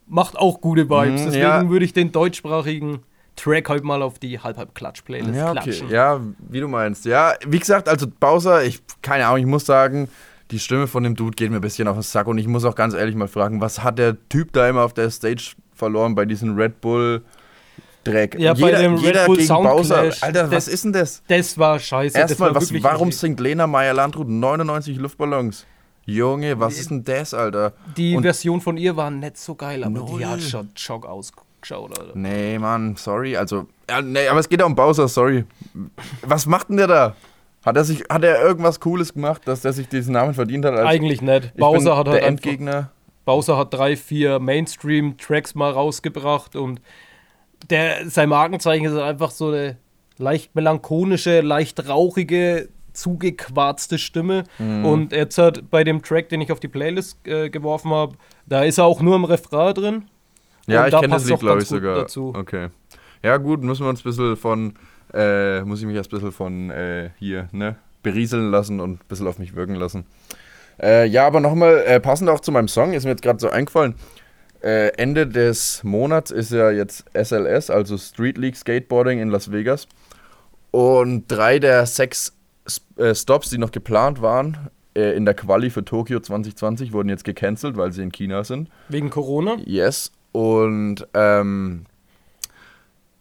macht 0.07 0.38
auch 0.38 0.60
gute 0.60 0.89
Vibes. 0.89 1.22
Mhm, 1.22 1.25
Deswegen 1.25 1.43
ja. 1.43 1.69
würde 1.69 1.86
ich 1.86 1.93
den 1.93 2.12
deutschsprachigen 2.12 3.00
Track 3.38 3.69
heute 3.69 3.86
mal 3.86 4.01
auf 4.01 4.19
die 4.19 4.39
Halb-Halb-Klatsch-Playlist 4.39 5.36
Ja, 5.36 5.51
okay. 5.51 5.62
klatschen. 5.62 5.89
Ja, 5.89 6.19
wie 6.39 6.60
du 6.60 6.67
meinst. 6.67 7.05
Ja, 7.05 7.36
wie 7.46 7.60
gesagt, 7.60 7.88
also 7.88 8.07
Bowser, 8.19 8.63
ich, 8.63 8.81
keine 9.01 9.27
Ahnung, 9.27 9.39
ich 9.39 9.46
muss 9.46 9.65
sagen, 9.65 10.10
die 10.51 10.60
Stimme 10.60 10.88
von 10.88 11.03
dem 11.03 11.15
Dude 11.15 11.36
geht 11.36 11.50
mir 11.51 11.57
ein 11.57 11.62
bisschen 11.62 11.88
auf 11.88 11.96
den 11.96 12.03
Sack 12.03 12.27
und 12.27 12.38
ich 12.38 12.48
muss 12.48 12.65
auch 12.65 12.75
ganz 12.75 12.93
ehrlich 12.93 13.15
mal 13.15 13.27
fragen, 13.27 13.62
was 13.62 13.84
hat 13.84 14.00
der 14.00 14.17
Typ 14.29 14.53
da 14.53 14.67
immer 14.67 14.81
auf 14.81 14.93
der 14.93 15.10
Stage 15.12 15.55
verloren 15.74 16.15
bei 16.15 16.25
diesem 16.25 16.55
Red 16.55 16.81
Bull 16.81 17.24
Dreck? 18.12 18.40
Ja, 18.40 18.54
bei 18.54 18.72
dem 18.72 18.96
Red 18.96 19.26
Bull 19.26 19.42
Sound 19.42 19.64
Bowser. 19.70 20.02
Clash. 20.04 20.24
Alter, 20.24 20.44
was 20.44 20.50
Das- 20.66 20.68
ist 20.68 20.84
denn 20.86 20.94
das? 20.94 21.22
Das 21.28 21.58
war 21.58 21.80
scheiße. 21.80 22.18
Erstmal, 22.18 22.50
war 22.54 22.62
was, 22.62 22.72
warum 22.84 23.12
singt 23.12 23.40
Lena 23.40 23.68
Meyer-Landrut 23.68 24.28
99 24.30 24.98
Luftballons? 24.98 25.66
Junge, 26.06 26.58
was 26.60 26.80
ist 26.80 26.90
denn 26.90 27.04
das, 27.04 27.34
Alter? 27.34 27.74
Die 27.98 28.16
Und- 28.16 28.24
Version 28.24 28.62
von 28.62 28.78
ihr 28.78 28.96
war 28.96 29.12
nicht 29.12 29.38
so 29.38 29.56
geil, 29.56 29.84
aber 29.84 30.00
die 30.00 30.12
Null. 30.14 30.26
hat 30.26 30.42
schon 30.42 30.70
Schock 30.76 31.06
ausgeschaut, 31.06 32.00
Alter. 32.00 32.12
Nee, 32.16 32.58
Mann, 32.60 32.96
sorry. 32.96 33.36
Also, 33.36 33.68
ja, 33.90 34.02
nee, 34.02 34.28
aber 34.28 34.40
es 34.40 34.48
geht 34.48 34.60
ja 34.62 34.66
um 34.66 34.74
Bowser, 34.76 35.08
sorry. 35.10 35.44
Was 36.22 36.46
macht 36.46 36.70
denn 36.70 36.78
der 36.78 36.88
da? 36.88 37.16
Hat 37.66 37.76
er, 37.76 37.84
sich, 37.84 38.04
hat 38.10 38.24
er 38.24 38.42
irgendwas 38.42 38.80
Cooles 38.80 39.14
gemacht, 39.14 39.42
dass 39.46 39.62
der 39.62 39.74
sich 39.74 39.90
diesen 39.90 40.14
Namen 40.14 40.34
verdient 40.34 40.64
hat? 40.64 40.76
Als 40.76 40.88
Eigentlich 40.88 41.22
nicht. 41.22 41.58
Bowser 41.58 41.98
hat 41.98 42.08
halt 42.08 42.22
der 42.22 42.28
Endgegner. 42.28 42.92
Bowser 43.26 43.58
hat 43.58 43.74
drei, 43.74 43.98
vier 43.98 44.40
Mainstream-Tracks 44.40 45.54
mal 45.56 45.72
rausgebracht 45.72 46.56
und 46.56 46.80
der, 47.70 48.10
sein 48.10 48.30
Markenzeichen 48.30 48.86
ist 48.86 48.98
einfach 48.98 49.32
so 49.32 49.50
eine 49.50 49.78
leicht 50.18 50.56
melancholische, 50.56 51.42
leicht 51.42 51.88
rauchige, 51.88 52.70
zugequarzte 52.94 53.98
Stimme. 53.98 54.44
Mhm. 54.58 54.86
Und 54.86 55.12
jetzt 55.12 55.38
hat 55.38 55.70
bei 55.70 55.84
dem 55.84 56.02
Track, 56.02 56.30
den 56.30 56.42
ich 56.42 56.52
auf 56.52 56.60
die 56.60 56.68
Playlist 56.68 57.26
äh, 57.28 57.50
geworfen 57.50 57.92
habe, 57.92 58.16
da 58.46 58.64
ist 58.64 58.78
er 58.78 58.86
auch 58.86 59.02
nur 59.02 59.16
im 59.16 59.26
Refrain 59.26 59.74
drin. 59.74 60.06
Ja, 60.66 60.82
Und 60.82 60.88
ich 60.88 60.92
da 60.92 61.00
kenne 61.02 61.14
das 61.14 61.26
Lied, 61.26 61.40
glaube 61.40 61.62
ich, 61.62 61.68
sogar. 61.68 61.96
dazu. 61.96 62.34
Okay. 62.36 62.70
Ja, 63.24 63.38
gut, 63.38 63.62
müssen 63.64 63.86
wir 63.86 63.90
uns 63.90 64.02
ein 64.02 64.04
bisschen 64.04 64.36
von, 64.36 64.74
äh, 65.14 65.62
muss 65.62 65.80
ich 65.80 65.86
mich 65.86 65.96
erst 65.96 66.12
ein 66.12 66.18
bisschen 66.18 66.32
von 66.32 66.70
äh, 66.70 67.12
hier, 67.18 67.48
ne, 67.52 67.78
berieseln 68.04 68.52
lassen 68.52 68.80
und 68.80 68.92
ein 68.92 69.08
bisschen 69.08 69.28
auf 69.28 69.40
mich 69.40 69.56
wirken 69.56 69.76
lassen. 69.76 70.06
Äh, 70.82 71.08
ja, 71.08 71.26
aber 71.26 71.40
nochmal, 71.40 71.84
äh, 71.86 72.00
passend 72.00 72.30
auch 72.30 72.40
zu 72.40 72.52
meinem 72.52 72.68
Song, 72.68 72.94
ist 72.94 73.06
mir 73.06 73.12
jetzt 73.12 73.22
gerade 73.24 73.40
so 73.40 73.50
eingefallen. 73.50 73.96
Äh, 74.62 74.90
Ende 74.98 75.28
des 75.28 75.84
Monats 75.84 76.32
ist 76.32 76.52
ja 76.52 76.72
jetzt 76.72 77.06
SLS, 77.14 77.70
also 77.70 77.98
Street 77.98 78.38
League 78.38 78.56
Skateboarding 78.56 79.20
in 79.20 79.30
Las 79.30 79.52
Vegas. 79.52 79.88
Und 80.72 81.26
drei 81.28 81.60
der 81.60 81.86
sechs 81.86 82.34
äh, 82.98 83.14
Stops, 83.16 83.50
die 83.50 83.58
noch 83.58 83.72
geplant 83.72 84.22
waren, 84.22 84.70
äh, 84.96 85.16
in 85.16 85.26
der 85.26 85.34
Quali 85.34 85.70
für 85.70 85.86
Tokio 85.86 86.20
2020, 86.20 86.92
wurden 86.94 87.10
jetzt 87.10 87.24
gecancelt, 87.24 87.78
weil 87.78 87.92
sie 87.92 88.04
in 88.04 88.12
China 88.12 88.44
sind. 88.44 88.70
Wegen 88.90 89.10
Corona. 89.10 89.58
Yes. 89.66 90.12
Und 90.32 91.08
ähm, 91.14 91.86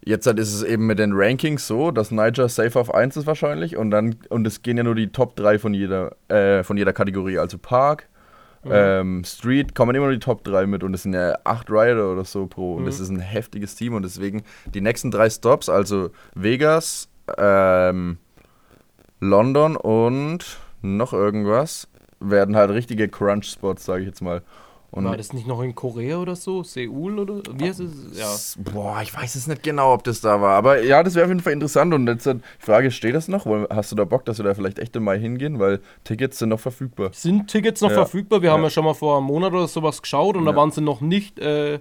jetzt 0.07 0.25
halt 0.25 0.39
ist 0.39 0.53
es 0.53 0.63
eben 0.63 0.85
mit 0.87 0.99
den 0.99 1.13
Rankings 1.13 1.67
so, 1.67 1.91
dass 1.91 2.11
Niger 2.11 2.49
safe 2.49 2.79
auf 2.79 2.93
1 2.93 3.17
ist 3.17 3.27
wahrscheinlich 3.27 3.77
und 3.77 3.91
dann 3.91 4.15
und 4.29 4.47
es 4.47 4.61
gehen 4.61 4.77
ja 4.77 4.83
nur 4.83 4.95
die 4.95 5.07
Top 5.07 5.35
3 5.35 5.59
von 5.59 5.73
jeder 5.73 6.15
äh, 6.29 6.63
von 6.63 6.77
jeder 6.77 6.93
Kategorie, 6.93 7.37
also 7.37 7.57
Park, 7.57 8.07
ähm, 8.65 9.23
Street 9.23 9.75
kommen 9.75 9.95
immer 9.95 10.05
nur 10.05 10.13
die 10.13 10.19
Top 10.19 10.43
3 10.43 10.65
mit 10.67 10.83
und 10.83 10.93
es 10.93 11.03
sind 11.03 11.13
ja 11.13 11.37
8 11.43 11.69
Rider 11.69 12.11
oder 12.11 12.25
so 12.25 12.47
pro 12.47 12.75
und 12.75 12.85
das 12.85 12.99
ist 12.99 13.09
ein 13.09 13.19
heftiges 13.19 13.75
Team 13.75 13.93
und 13.93 14.03
deswegen 14.03 14.43
die 14.73 14.81
nächsten 14.81 15.11
drei 15.11 15.29
Stops, 15.29 15.69
also 15.69 16.11
Vegas, 16.35 17.09
ähm, 17.37 18.17
London 19.19 19.75
und 19.75 20.57
noch 20.81 21.13
irgendwas, 21.13 21.87
werden 22.19 22.55
halt 22.55 22.71
richtige 22.71 23.07
Crunch-Spots, 23.07 23.85
sage 23.85 24.01
ich 24.01 24.07
jetzt 24.07 24.21
mal. 24.21 24.41
Und 24.89 25.03
War 25.03 25.17
das 25.17 25.33
nicht 25.33 25.45
noch 25.45 25.61
in 25.61 25.75
Korea 25.75 26.17
oder 26.17 26.35
so? 26.37 26.63
Seoul 26.63 27.19
oder? 27.19 27.41
Wie 27.53 27.65
heißt 27.67 27.81
es? 27.81 28.17
Ja. 28.17 28.71
Boah, 28.71 29.01
ich 29.03 29.13
weiß 29.13 29.35
es 29.35 29.45
nicht 29.45 29.61
genau, 29.61 29.93
ob 29.93 30.03
das 30.05 30.21
da 30.21 30.41
war. 30.41 30.55
Aber 30.55 30.81
ja, 30.81 31.03
das 31.03 31.13
wäre 31.15 31.25
auf 31.25 31.29
jeden 31.29 31.41
Fall 31.41 31.51
interessant. 31.53 31.93
Und 31.93 32.07
jetzt 32.07 32.25
die 32.25 32.39
Frage, 32.57 32.89
steht 32.91 33.13
das 33.13 33.27
noch? 33.27 33.45
Hast 33.69 33.91
du 33.91 33.95
da 33.97 34.05
Bock, 34.05 34.23
dass 34.23 34.37
wir 34.37 34.45
da 34.45 34.53
vielleicht 34.53 34.79
echt 34.79 34.95
mal 34.97 35.17
hingehen? 35.19 35.59
Weil 35.59 35.81
Tickets 36.05 36.39
sind 36.39 36.49
noch 36.49 36.59
verfügbar. 36.61 37.09
Sind 37.11 37.49
Tickets 37.49 37.81
noch 37.81 37.89
Ja. 37.89 37.95
verfügbar? 37.97 38.41
Wir 38.41 38.51
haben 38.51 38.61
Ja. 38.61 38.67
ja 38.67 38.69
schon 38.69 38.85
mal 38.85 38.93
vor 38.93 39.17
einem 39.17 39.25
Monat 39.27 39.51
oder 39.51 39.67
sowas 39.67 40.01
geschaut 40.01 40.37
und 40.37 40.45
da 40.45 40.51
Ja. 40.51 40.57
waren 40.57 40.71
sie 40.71 40.81
noch 40.81 41.01
nicht 41.01 41.37
äh, 41.37 41.79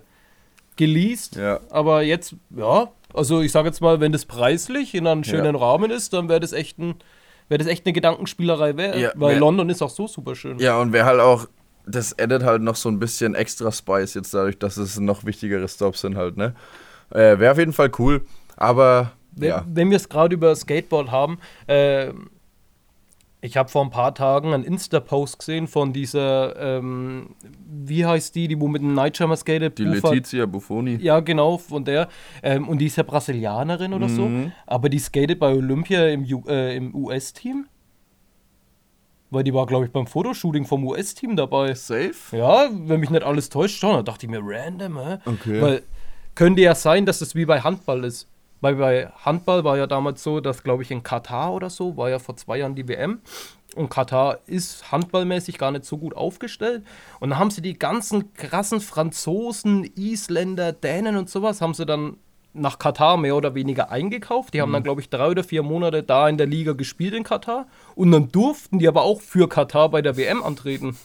geleased. 0.76 1.36
Ja. 1.36 1.60
Aber 1.70 2.02
jetzt, 2.02 2.34
ja, 2.56 2.88
also 3.14 3.40
ich 3.40 3.52
sage 3.52 3.68
jetzt 3.68 3.80
mal, 3.80 4.00
wenn 4.00 4.12
das 4.12 4.24
preislich 4.26 4.94
in 4.94 5.06
einem 5.06 5.24
schönen 5.24 5.54
Ja. 5.54 5.60
Rahmen 5.60 5.90
ist, 5.90 6.12
dann 6.12 6.28
wäre 6.28 6.40
das 6.40 6.52
echt 6.52 6.78
ein, 6.78 6.96
wäre 7.48 7.58
das 7.58 7.66
echt 7.68 7.86
eine 7.86 7.92
Gedankenspielerei 7.92 8.76
wert. 8.76 8.96
Ja, 8.96 9.12
weil 9.14 9.34
wär- 9.34 9.40
London 9.40 9.70
ist 9.70 9.80
auch 9.80 9.90
so 9.90 10.06
super 10.06 10.34
schön. 10.34 10.58
Ja, 10.58 10.80
und 10.80 10.92
wäre 10.92 11.06
halt 11.06 11.20
auch, 11.20 11.46
das 11.86 12.18
addet 12.18 12.42
halt 12.42 12.62
noch 12.62 12.76
so 12.76 12.88
ein 12.88 12.98
bisschen 12.98 13.34
extra 13.34 13.70
Spice 13.72 14.14
jetzt 14.14 14.34
dadurch, 14.34 14.58
dass 14.58 14.76
es 14.76 14.98
noch 14.98 15.24
wichtigere 15.24 15.66
Stops 15.68 16.00
sind 16.00 16.16
halt, 16.16 16.36
ne? 16.36 16.54
Äh, 17.10 17.38
wäre 17.38 17.52
auf 17.52 17.58
jeden 17.58 17.72
Fall 17.72 17.90
cool. 17.98 18.22
Aber, 18.56 19.12
Wenn, 19.32 19.48
ja. 19.48 19.64
wenn 19.68 19.90
wir 19.90 19.96
es 19.96 20.08
gerade 20.08 20.34
über 20.34 20.54
Skateboard 20.54 21.10
haben, 21.10 21.38
äh, 21.68 22.10
Ich 23.42 23.56
habe 23.56 23.68
vor 23.68 23.84
ein 23.84 23.90
paar 23.90 24.12
Tagen 24.14 24.52
einen 24.54 24.64
Insta-Post 24.64 25.38
gesehen 25.38 25.68
von 25.68 25.92
dieser, 25.92 26.56
ähm, 26.78 27.36
wie 27.84 28.04
heißt 28.04 28.34
die, 28.34 28.48
die 28.48 28.58
wo 28.58 28.66
mit 28.66 28.82
dem 28.82 28.94
Nightjumper 28.94 29.36
skatet? 29.36 29.78
Die 29.78 29.84
Bufa- 29.84 30.10
Letizia 30.10 30.46
Buffoni. 30.46 30.96
Ja, 30.96 31.20
genau, 31.20 31.58
von 31.58 31.84
der. 31.84 32.08
Ähm, 32.42 32.66
und 32.66 32.78
die 32.78 32.86
ist 32.86 32.96
ja 32.96 33.04
Brasilianerin 33.04 33.92
oder 33.92 34.08
so. 34.08 34.26
Mhm. 34.26 34.52
Aber 34.66 34.88
die 34.88 34.98
skatet 34.98 35.38
bei 35.38 35.52
Olympia 35.52 36.08
im, 36.08 36.24
äh, 36.48 36.74
im 36.76 36.92
US-Team. 36.94 37.66
Weil 39.36 39.44
die 39.44 39.52
war, 39.52 39.66
glaube 39.66 39.84
ich, 39.84 39.92
beim 39.92 40.06
Fotoshooting 40.06 40.64
vom 40.64 40.82
US-Team 40.86 41.36
dabei. 41.36 41.74
Safe? 41.74 42.14
Ja, 42.32 42.70
wenn 42.72 43.00
mich 43.00 43.10
nicht 43.10 43.22
alles 43.22 43.50
täuscht, 43.50 43.78
schon. 43.78 43.92
Da 43.92 44.02
dachte 44.02 44.24
ich 44.24 44.30
mir, 44.30 44.40
random, 44.42 44.98
hä? 44.98 45.18
Okay. 45.26 45.60
Weil 45.60 45.82
könnte 46.34 46.62
ja 46.62 46.74
sein, 46.74 47.04
dass 47.04 47.18
das 47.18 47.34
wie 47.34 47.44
bei 47.44 47.60
Handball 47.60 48.04
ist. 48.04 48.30
Weil 48.62 48.76
bei 48.76 49.10
Handball 49.26 49.62
war 49.62 49.76
ja 49.76 49.86
damals 49.86 50.22
so, 50.22 50.40
dass, 50.40 50.62
glaube 50.62 50.84
ich, 50.84 50.90
in 50.90 51.02
Katar 51.02 51.52
oder 51.52 51.68
so, 51.68 51.98
war 51.98 52.08
ja 52.08 52.18
vor 52.18 52.34
zwei 52.36 52.56
Jahren 52.56 52.74
die 52.74 52.88
WM. 52.88 53.20
Und 53.74 53.90
Katar 53.90 54.38
ist 54.46 54.90
handballmäßig 54.90 55.58
gar 55.58 55.70
nicht 55.70 55.84
so 55.84 55.98
gut 55.98 56.16
aufgestellt. 56.16 56.82
Und 57.20 57.28
dann 57.28 57.38
haben 57.38 57.50
sie 57.50 57.60
die 57.60 57.78
ganzen 57.78 58.32
krassen 58.32 58.80
Franzosen, 58.80 59.84
Isländer, 59.96 60.72
Dänen 60.72 61.18
und 61.18 61.28
sowas, 61.28 61.60
haben 61.60 61.74
sie 61.74 61.84
dann 61.84 62.16
nach 62.56 62.78
Katar 62.78 63.16
mehr 63.16 63.36
oder 63.36 63.54
weniger 63.54 63.90
eingekauft. 63.90 64.54
Die 64.54 64.60
haben 64.62 64.72
dann, 64.72 64.82
glaube 64.82 65.00
ich, 65.00 65.08
drei 65.10 65.28
oder 65.28 65.44
vier 65.44 65.62
Monate 65.62 66.02
da 66.02 66.28
in 66.28 66.36
der 66.38 66.46
Liga 66.46 66.72
gespielt 66.72 67.14
in 67.14 67.22
Katar. 67.24 67.66
Und 67.94 68.10
dann 68.12 68.30
durften 68.32 68.78
die 68.78 68.88
aber 68.88 69.02
auch 69.02 69.20
für 69.20 69.48
Katar 69.48 69.88
bei 69.90 70.02
der 70.02 70.16
WM 70.16 70.42
antreten. 70.42 70.96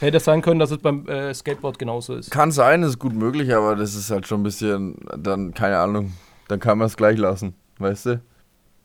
Hätte 0.00 0.16
es 0.16 0.24
sein 0.24 0.42
können, 0.42 0.58
dass 0.60 0.70
es 0.70 0.78
beim 0.78 1.06
äh, 1.08 1.32
Skateboard 1.32 1.78
genauso 1.78 2.14
ist. 2.14 2.30
Kann 2.30 2.50
sein, 2.50 2.82
ist 2.82 2.98
gut 2.98 3.12
möglich, 3.14 3.54
aber 3.54 3.76
das 3.76 3.94
ist 3.94 4.10
halt 4.10 4.26
schon 4.26 4.40
ein 4.40 4.44
bisschen, 4.44 4.96
dann, 5.16 5.54
keine 5.54 5.78
Ahnung, 5.78 6.12
dann 6.48 6.58
kann 6.60 6.78
man 6.78 6.86
es 6.86 6.96
gleich 6.96 7.18
lassen, 7.18 7.54
weißt 7.78 8.06
du? 8.06 8.20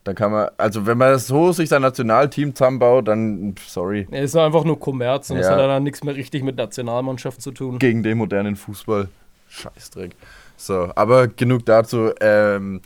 Dann 0.04 0.16
kann 0.16 0.32
man, 0.32 0.50
also 0.58 0.86
wenn 0.86 0.98
man 0.98 1.18
so 1.20 1.52
sich 1.52 1.70
sein 1.70 1.82
Nationalteam 1.82 2.56
zusammenbaut, 2.56 3.08
dann, 3.08 3.56
sorry, 3.66 4.08
Er 4.12 4.24
ist 4.24 4.36
einfach 4.36 4.64
nur 4.64 4.80
Kommerz 4.80 5.30
und 5.30 5.38
das 5.38 5.48
Ja. 5.48 5.54
hat 5.54 5.60
dann 5.60 5.84
nichts 5.84 6.04
mehr 6.04 6.16
richtig 6.16 6.44
mit 6.44 6.56
Nationalmannschaft 6.58 7.42
zu 7.42 7.52
tun. 7.52 7.80
gegen 7.80 8.04
den 8.04 8.18
modernen 8.18 8.56
Fußball. 8.56 9.10
Scheißdreck. 9.50 10.16
So, 10.60 10.92
aber 10.94 11.30
genug 11.30 11.66
dazu. 11.66 12.12
Ähm, 12.20 12.82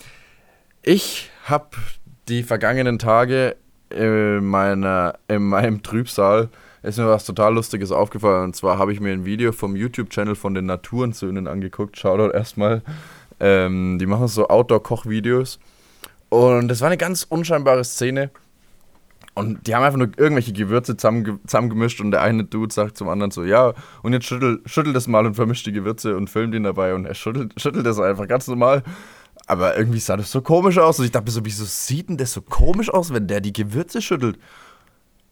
ich 0.83 1.31
habe 1.45 1.69
die 2.27 2.43
vergangenen 2.43 2.99
Tage 2.99 3.55
in, 3.89 4.45
meiner, 4.45 5.15
in 5.27 5.43
meinem 5.43 5.81
Trübsal 5.81 6.49
ist 6.83 6.99
mir 6.99 7.07
was 7.07 7.25
total 7.25 7.55
Lustiges 7.55 7.91
aufgefallen. 7.91 8.43
Und 8.43 8.55
zwar 8.55 8.77
habe 8.77 8.93
ich 8.93 8.99
mir 8.99 9.11
ein 9.11 9.25
Video 9.25 9.51
vom 9.51 9.75
YouTube-Channel 9.75 10.35
von 10.35 10.53
den 10.53 10.67
Naturensöhnen 10.67 11.47
angeguckt. 11.47 11.97
Shoutout 11.97 12.31
erstmal. 12.31 12.83
Ähm, 13.39 13.97
die 13.99 14.05
machen 14.05 14.27
so 14.27 14.47
Outdoor-Koch-Videos. 14.49 15.59
Und 16.29 16.67
das 16.67 16.81
war 16.81 16.87
eine 16.87 16.97
ganz 16.97 17.23
unscheinbare 17.23 17.83
Szene. 17.83 18.29
Und 19.35 19.65
die 19.65 19.73
haben 19.73 19.83
einfach 19.83 19.97
nur 19.97 20.11
irgendwelche 20.17 20.53
Gewürze 20.53 20.95
zusammenge 20.95 21.39
zusammengemischt 21.47 21.99
und 22.01 22.11
der 22.11 22.21
eine 22.21 22.43
Dude 22.43 22.73
sagt 22.73 22.97
zum 22.97 23.09
anderen 23.09 23.31
so, 23.31 23.43
ja, 23.43 23.73
und 24.03 24.13
jetzt 24.13 24.27
schüttel, 24.27 24.61
schüttel 24.65 24.93
das 24.93 25.07
mal 25.07 25.25
und 25.25 25.33
vermischt 25.33 25.65
die 25.65 25.71
Gewürze 25.71 26.15
und 26.15 26.29
filmt 26.29 26.53
ihn 26.53 26.63
dabei 26.63 26.93
und 26.93 27.05
er 27.05 27.15
schüttelt, 27.15 27.59
schüttelt 27.59 27.85
das 27.85 27.99
einfach 27.99 28.27
ganz 28.27 28.47
normal. 28.47 28.83
Aber 29.47 29.75
irgendwie 29.75 29.99
sah 29.99 30.17
das 30.17 30.31
so 30.31 30.41
komisch 30.41 30.77
aus 30.77 30.99
und 30.99 31.05
ich 31.05 31.11
dachte 31.11 31.31
so, 31.31 31.43
wieso 31.43 31.65
sieht 31.65 32.09
denn 32.09 32.17
das 32.17 32.31
so 32.31 32.41
komisch 32.41 32.93
aus, 32.93 33.13
wenn 33.13 33.27
der 33.27 33.41
die 33.41 33.53
Gewürze 33.53 34.01
schüttelt? 34.01 34.37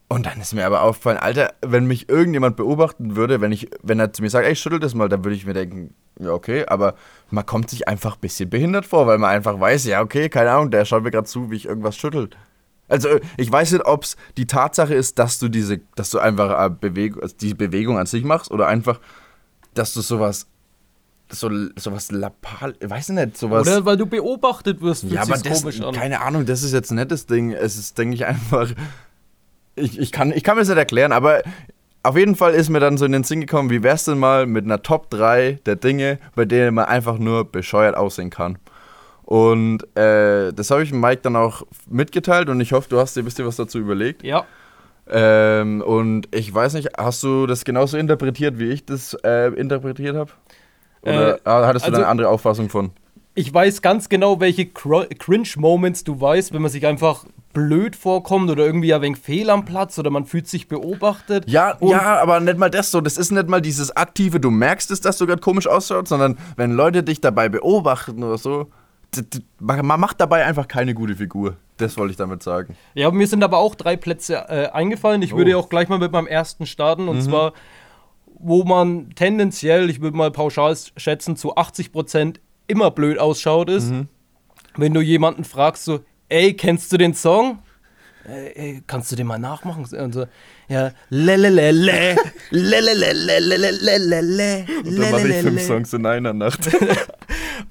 Und 0.10 0.26
dann 0.26 0.42
ist 0.42 0.54
mir 0.54 0.66
aber 0.66 0.82
aufgefallen, 0.82 1.20
Alter, 1.20 1.54
wenn 1.62 1.86
mich 1.86 2.10
irgendjemand 2.10 2.58
beobachten 2.58 3.16
würde, 3.16 3.40
wenn 3.40 3.54
ich, 3.54 3.70
wenn 3.82 4.00
er 4.00 4.12
zu 4.12 4.22
mir 4.22 4.30
sagt, 4.30 4.46
ey, 4.46 4.56
schüttel 4.58 4.80
das 4.80 4.94
mal, 4.94 5.08
dann 5.08 5.24
würde 5.24 5.36
ich 5.36 5.46
mir 5.46 5.54
denken, 5.54 5.94
ja, 6.20 6.32
okay, 6.32 6.66
aber 6.66 6.96
man 7.30 7.46
kommt 7.46 7.70
sich 7.70 7.88
einfach 7.88 8.16
ein 8.16 8.20
bisschen 8.20 8.50
behindert 8.50 8.86
vor, 8.86 9.08
weil 9.08 9.20
man 9.20 9.30
einfach 9.30 9.58
weiß, 9.58 9.86
ja, 9.86 10.02
okay, 10.02 10.28
keine 10.28 10.52
Ahnung, 10.52 10.70
der 10.70 10.84
schaut 10.84 11.04
mir 11.04 11.12
gerade 11.12 11.28
zu, 11.28 11.50
wie 11.50 11.56
ich 11.56 11.66
irgendwas 11.66 11.96
schüttel. 11.96 12.30
Also 12.92 13.08
ich 13.38 13.50
weiß 13.50 13.72
nicht, 13.72 13.86
ob 13.86 14.04
es 14.04 14.18
die 14.36 14.46
Tatsache 14.46 14.94
ist, 14.94 15.18
dass 15.18 15.40
du 15.40 15.48
diese, 15.48 15.80
dass 15.96 16.10
du 16.10 16.20
einfach 16.20 16.66
äh, 16.66 16.70
Bewegung, 16.70 17.24
also 17.24 17.34
die 17.40 17.54
Bewegung 17.54 17.98
an 17.98 18.06
sich 18.06 18.26
machst 18.26 18.52
oder 18.52 18.68
einfach, 18.68 19.00
dass 19.74 19.94
du 19.94 20.02
sowas, 20.02 20.48
so 21.30 21.50
sowas 21.78 22.12
lapal, 22.12 22.76
ich 22.82 22.90
weiß 22.90 23.10
nicht, 23.10 23.38
sowas. 23.38 23.66
Oder 23.66 23.86
weil 23.86 23.96
du 23.96 24.06
beobachtet 24.06 24.82
wirst, 24.82 25.04
ja, 25.04 25.22
aber 25.22 25.38
das, 25.38 25.62
komisch 25.62 25.80
an. 25.80 25.94
keine 25.94 26.20
Ahnung, 26.20 26.46
das 26.46 26.64
ist 26.64 26.74
jetzt 26.74 26.92
ein 26.92 26.96
nettes 26.96 27.28
Ding. 27.28 27.54
Es 27.54 27.78
ist, 27.78 27.98
denke 27.98 28.16
ich, 28.16 28.26
einfach. 28.26 28.70
Ich, 29.76 29.98
ich, 29.98 30.12
kann, 30.12 30.34
ich 30.34 30.44
kann 30.44 30.56
mir 30.56 30.62
das 30.62 30.68
nicht 30.68 30.78
erklären, 30.78 31.14
aber 31.14 31.44
auf 32.04 32.18
jeden 32.18 32.36
Fall 32.36 32.54
ist 32.54 32.68
mir 32.68 32.82
dann 32.82 32.98
so 32.98 33.06
in 33.06 33.14
den 33.14 33.24
Sinn 33.24 33.40
gekommen, 33.40 33.70
wie 33.70 33.84
wär's 33.84 34.04
denn 34.04 34.20
mal 34.20 34.48
mit 34.48 34.66
einer 34.66 34.82
Top 34.82 35.10
3 35.12 35.60
der 35.66 35.78
Dinge, 35.78 36.20
bei 36.36 36.44
denen 36.44 36.76
man 36.76 36.86
einfach 36.86 37.18
nur 37.18 37.50
bescheuert 37.50 37.96
aussehen 37.96 38.32
kann. 38.32 38.58
Und 39.32 39.84
äh, 39.98 40.52
das 40.52 40.72
habe 40.72 40.84
ich 40.84 40.92
Mike 40.92 41.22
dann 41.24 41.38
auch 41.38 41.62
mitgeteilt 41.90 42.50
und 42.50 42.60
ich 42.60 42.74
hoffe, 42.74 42.90
du 42.90 43.00
hast 43.00 43.16
dir 43.16 43.22
ein 43.22 43.26
bisschen 43.26 43.46
was 43.46 43.56
dazu 43.56 43.80
überlegt. 43.80 44.24
Ja, 44.24 44.44
Ähm, 45.10 45.82
und 45.82 46.28
ich 46.36 46.54
weiß 46.54 46.74
nicht, 46.74 46.90
hast 46.98 47.24
du 47.24 47.46
das 47.48 47.64
genauso 47.64 47.98
interpretiert, 47.98 48.60
wie 48.60 48.70
ich 48.72 48.86
das 48.86 49.14
äh, 49.24 49.48
interpretiert 49.54 50.16
habe? 50.18 50.32
Oder 51.02 51.36
Äh, 51.38 51.40
hattest 51.46 51.88
du 51.88 51.92
da 51.92 51.96
also- 51.98 52.02
eine 52.04 52.08
andere 52.08 52.28
Auffassung 52.30 52.68
von? 52.70 52.92
ich 53.34 53.54
weiß 53.54 53.82
ganz 53.82 54.10
genau, 54.10 54.42
welche 54.42 54.64
Cr- 54.64 55.08
Cringe-Moments 55.18 56.04
du 56.04 56.20
weißt, 56.20 56.54
wenn 56.54 56.62
man 56.62 56.70
sich 56.70 56.86
einfach 56.86 57.24
blöd 57.54 57.96
vorkommt 57.96 58.50
oder 58.50 58.66
irgendwie 58.66 58.94
ein 58.94 59.02
wenig 59.02 59.20
fehl 59.20 59.50
am 59.50 59.64
Platz 59.64 59.98
oder 59.98 60.10
man 60.10 60.26
fühlt 60.26 60.48
sich 60.50 60.68
beobachtet. 60.68 61.50
Ja, 61.50 61.78
ja, 61.80 62.20
aber 62.22 62.42
nicht 62.42 62.58
mal 62.58 62.70
das 62.70 62.92
so. 62.92 63.00
Das 63.00 63.16
ist 63.18 63.32
nicht 63.32 63.48
mal 63.48 63.62
dieses 63.62 63.96
aktive, 63.96 64.42
du 64.42 64.52
merkst 64.52 64.92
es, 64.92 65.00
dass 65.00 65.18
du 65.18 65.26
gerade 65.26 65.40
komisch 65.42 65.68
ausschaut, 65.68 66.10
sondern 66.10 66.38
wenn 66.58 66.72
Leute 66.74 67.04
dich 67.04 67.22
dabei 67.22 67.48
beobachten 67.48 68.22
oder 68.24 68.38
so, 68.38 68.68
man 69.60 70.00
macht 70.00 70.22
dabei 70.22 70.46
einfach 70.46 70.68
keine 70.68 70.94
gute 70.94 71.16
Figur. 71.16 71.58
Das 71.78 71.98
wollte 71.98 72.12
ich 72.12 72.18
damit 72.18 72.44
sagen. 72.44 72.76
Ja, 72.94 73.10
mir 73.12 73.28
sind 73.28 73.44
aber 73.44 73.58
auch 73.58 73.76
drei 73.76 73.96
Plätze 73.98 74.36
äh, 74.36 74.70
eingefallen. 74.72 75.22
Ich 75.22 75.34
Oh. 75.34 75.38
würde 75.38 75.58
auch 75.58 75.70
gleich 75.70 75.90
mal 75.90 76.00
mit 76.00 76.12
meinem 76.12 76.28
ersten 76.28 76.66
starten. 76.66 77.08
Und 77.08 77.22
zwar, 77.22 77.54
wo 78.40 78.64
man 78.64 79.10
tendenziell, 79.16 79.90
ich 79.90 80.02
würde 80.02 80.16
mal 80.16 80.32
pauschal 80.32 80.76
schätzen, 80.98 81.36
zu 81.36 81.56
80% 81.58 82.36
immer 82.68 82.92
blöd 82.92 83.20
ausschaut, 83.20 83.70
ist, 83.70 83.92
wenn 84.78 84.94
du 84.94 85.02
jemanden 85.02 85.44
fragst, 85.44 85.84
so, 85.86 86.00
ey, 86.30 86.54
kennst 86.54 86.92
du 86.94 86.98
den 86.98 87.14
Song? 87.14 87.60
Äh, 88.30 88.52
ey, 88.54 88.84
kannst 88.88 89.12
du 89.12 89.16
den 89.16 89.28
mal 89.28 89.40
nachmachen? 89.40 89.86
Und 90.00 90.14
so, 90.14 90.26
ja, 90.70 90.92
lelelele, 91.10 92.16
lelelele, 92.52 94.66
Und 94.86 95.00
dann 95.00 95.12
mache 95.12 95.28
ich 95.28 95.36
fünf 95.38 95.62
Songs 95.62 95.94
in 95.94 96.06
einer 96.06 96.34
Nacht. 96.34 96.70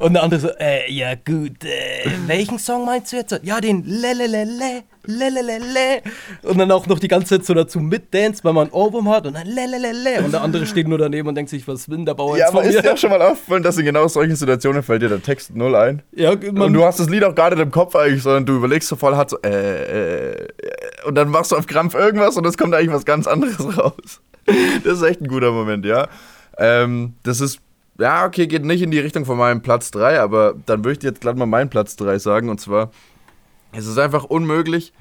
Und 0.01 0.15
der 0.15 0.23
andere 0.23 0.41
so, 0.41 0.49
äh, 0.59 0.91
ja 0.91 1.15
gut, 1.15 1.63
äh, 1.63 2.09
welchen 2.27 2.59
Song 2.59 2.87
meinst 2.87 3.13
du 3.13 3.17
jetzt? 3.17 3.39
Ja, 3.43 3.61
den 3.61 3.85
lelelele, 3.85 4.83
lelelele. 5.05 6.01
Und 6.43 6.57
dann 6.57 6.71
auch 6.73 6.87
noch 6.87 6.99
die 6.99 7.07
ganze 7.07 7.37
Zeit 7.37 7.45
so 7.45 7.53
dazu 7.53 7.81
mitdance, 7.81 8.43
weil 8.43 8.55
man 8.55 8.69
ein 8.69 8.73
Ohrwurm 8.73 9.11
hat 9.11 9.27
und 9.27 9.35
dann 9.35 9.47
lelelele. 9.47 10.25
Und 10.25 10.33
der 10.33 10.41
andere 10.41 10.65
steht 10.65 10.89
nur 10.89 10.97
daneben 10.97 11.29
und 11.29 11.35
denkt 11.35 11.51
sich, 11.51 11.69
was 11.69 11.87
will 11.91 12.03
der 12.07 12.15
Bauer 12.15 12.39
ja, 12.39 12.45
jetzt 12.45 12.49
aber 12.49 12.63
von 12.63 12.71
ist 12.71 12.79
dir 12.79 12.83
mir? 12.83 12.95
auch 12.95 12.97
schon 12.97 13.11
mal 13.11 13.21
aufgefallen, 13.21 13.63
dass 13.63 13.77
in 13.77 13.85
genau 13.85 14.09
solchen 14.09 14.37
Situationen 14.37 14.83
fällt 14.83 15.03
dir 15.03 15.11
der 15.11 15.23
Text 15.23 15.55
null 15.55 15.77
ein? 15.77 16.01
Ja, 16.13 16.31
Und 16.31 16.73
du 16.73 16.83
hast 16.83 16.99
das 16.99 17.11
Lied 17.11 17.23
auch 17.23 17.35
gar 17.35 17.51
nicht 17.51 17.61
im 17.61 17.71
Kopf 17.71 17.95
eigentlich, 17.95 18.23
sondern 18.23 18.47
du 18.47 18.57
überlegst 18.57 18.89
so 18.89 18.97
voll 18.97 19.15
hart 19.15 19.29
so, 19.29 19.39
äh, 19.43 20.33
äh, 20.33 20.49
und 21.05 21.15
dann 21.15 21.29
machst 21.29 21.53
du 21.53 21.57
auf 21.57 21.67
Krampf 21.67 21.95
irgendwas 21.95 22.39
und 22.39 22.47
es 22.47 22.57
kommt 22.57 22.75
eigentlich 22.75 22.93
was 22.93 23.05
ganz 23.05 23.27
anderes 23.27 23.77
raus. 23.79 24.23
Das 24.83 24.95
ist 24.95 25.03
echt 25.03 25.21
ein 25.21 25.29
guter 25.29 25.53
Moment, 25.53 25.85
ja. 25.85 26.09
Ähm, 26.57 27.15
das 27.23 27.43
ist, 27.43 27.61
ja, 28.01 28.25
okay, 28.27 28.47
geht 28.47 28.65
nicht 28.65 28.83
in 28.83 28.91
die 28.91 28.99
Richtung 28.99 29.25
von 29.25 29.39
meinem 29.39 29.63
Platz 29.63 29.91
3, 29.91 30.21
aber 30.21 30.55
dann 30.67 30.81
würde 30.85 30.93
ich 30.93 30.99
dir 31.01 31.09
jetzt 31.09 31.21
gleich 31.21 31.35
mal 31.35 31.47
meinen 31.47 31.71
Platz 31.71 31.97
3 31.97 32.19
sagen. 32.19 32.49
Und 32.49 32.61
zwar, 32.61 32.91
es 33.73 33.87
ist 33.87 33.99
einfach 33.99 34.25
unmöglich 34.25 34.93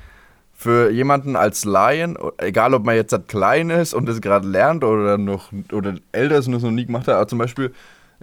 für 0.54 0.92
jemanden 0.92 1.38
als 1.38 1.64
Laien, 1.64 2.18
egal 2.38 2.74
ob 2.74 2.84
man 2.84 2.96
jetzt 2.96 3.14
halt 3.14 3.30
klein 3.30 3.70
ist 3.70 3.94
und 3.94 4.08
das 4.08 4.20
gerade 4.20 4.46
lernt 4.48 4.84
oder 4.84 5.18
noch 5.18 5.54
oder 5.72 5.96
älter 6.12 6.38
ist 6.38 6.48
und 6.48 6.54
das 6.54 6.64
noch 6.64 6.72
nie 6.72 6.86
gemacht 6.86 7.08
hat, 7.08 7.16
aber 7.16 7.28
zum 7.30 7.40
Beispiel, 7.40 7.74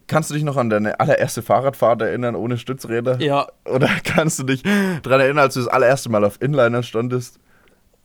kannst 0.07 0.29
du 0.29 0.35
dich 0.35 0.45
noch 0.45 0.59
an 0.59 0.69
deine 0.69 1.01
allererste 1.01 1.41
Fahrradfahrt 1.41 2.03
erinnern 2.03 2.35
ohne 2.35 2.59
Stützräder? 2.59 3.21
ja, 3.23 3.47
Oder 3.65 3.89
kannst 4.05 4.39
du 4.39 4.43
dich 4.43 4.63
daran 5.03 5.21
erinnern, 5.21 5.45
als 5.45 5.55
du 5.55 5.61
das 5.61 5.69
allererste 5.69 6.11
Mal 6.11 6.25
auf 6.25 6.41
Inliner 6.43 6.83
standest? 6.83 7.41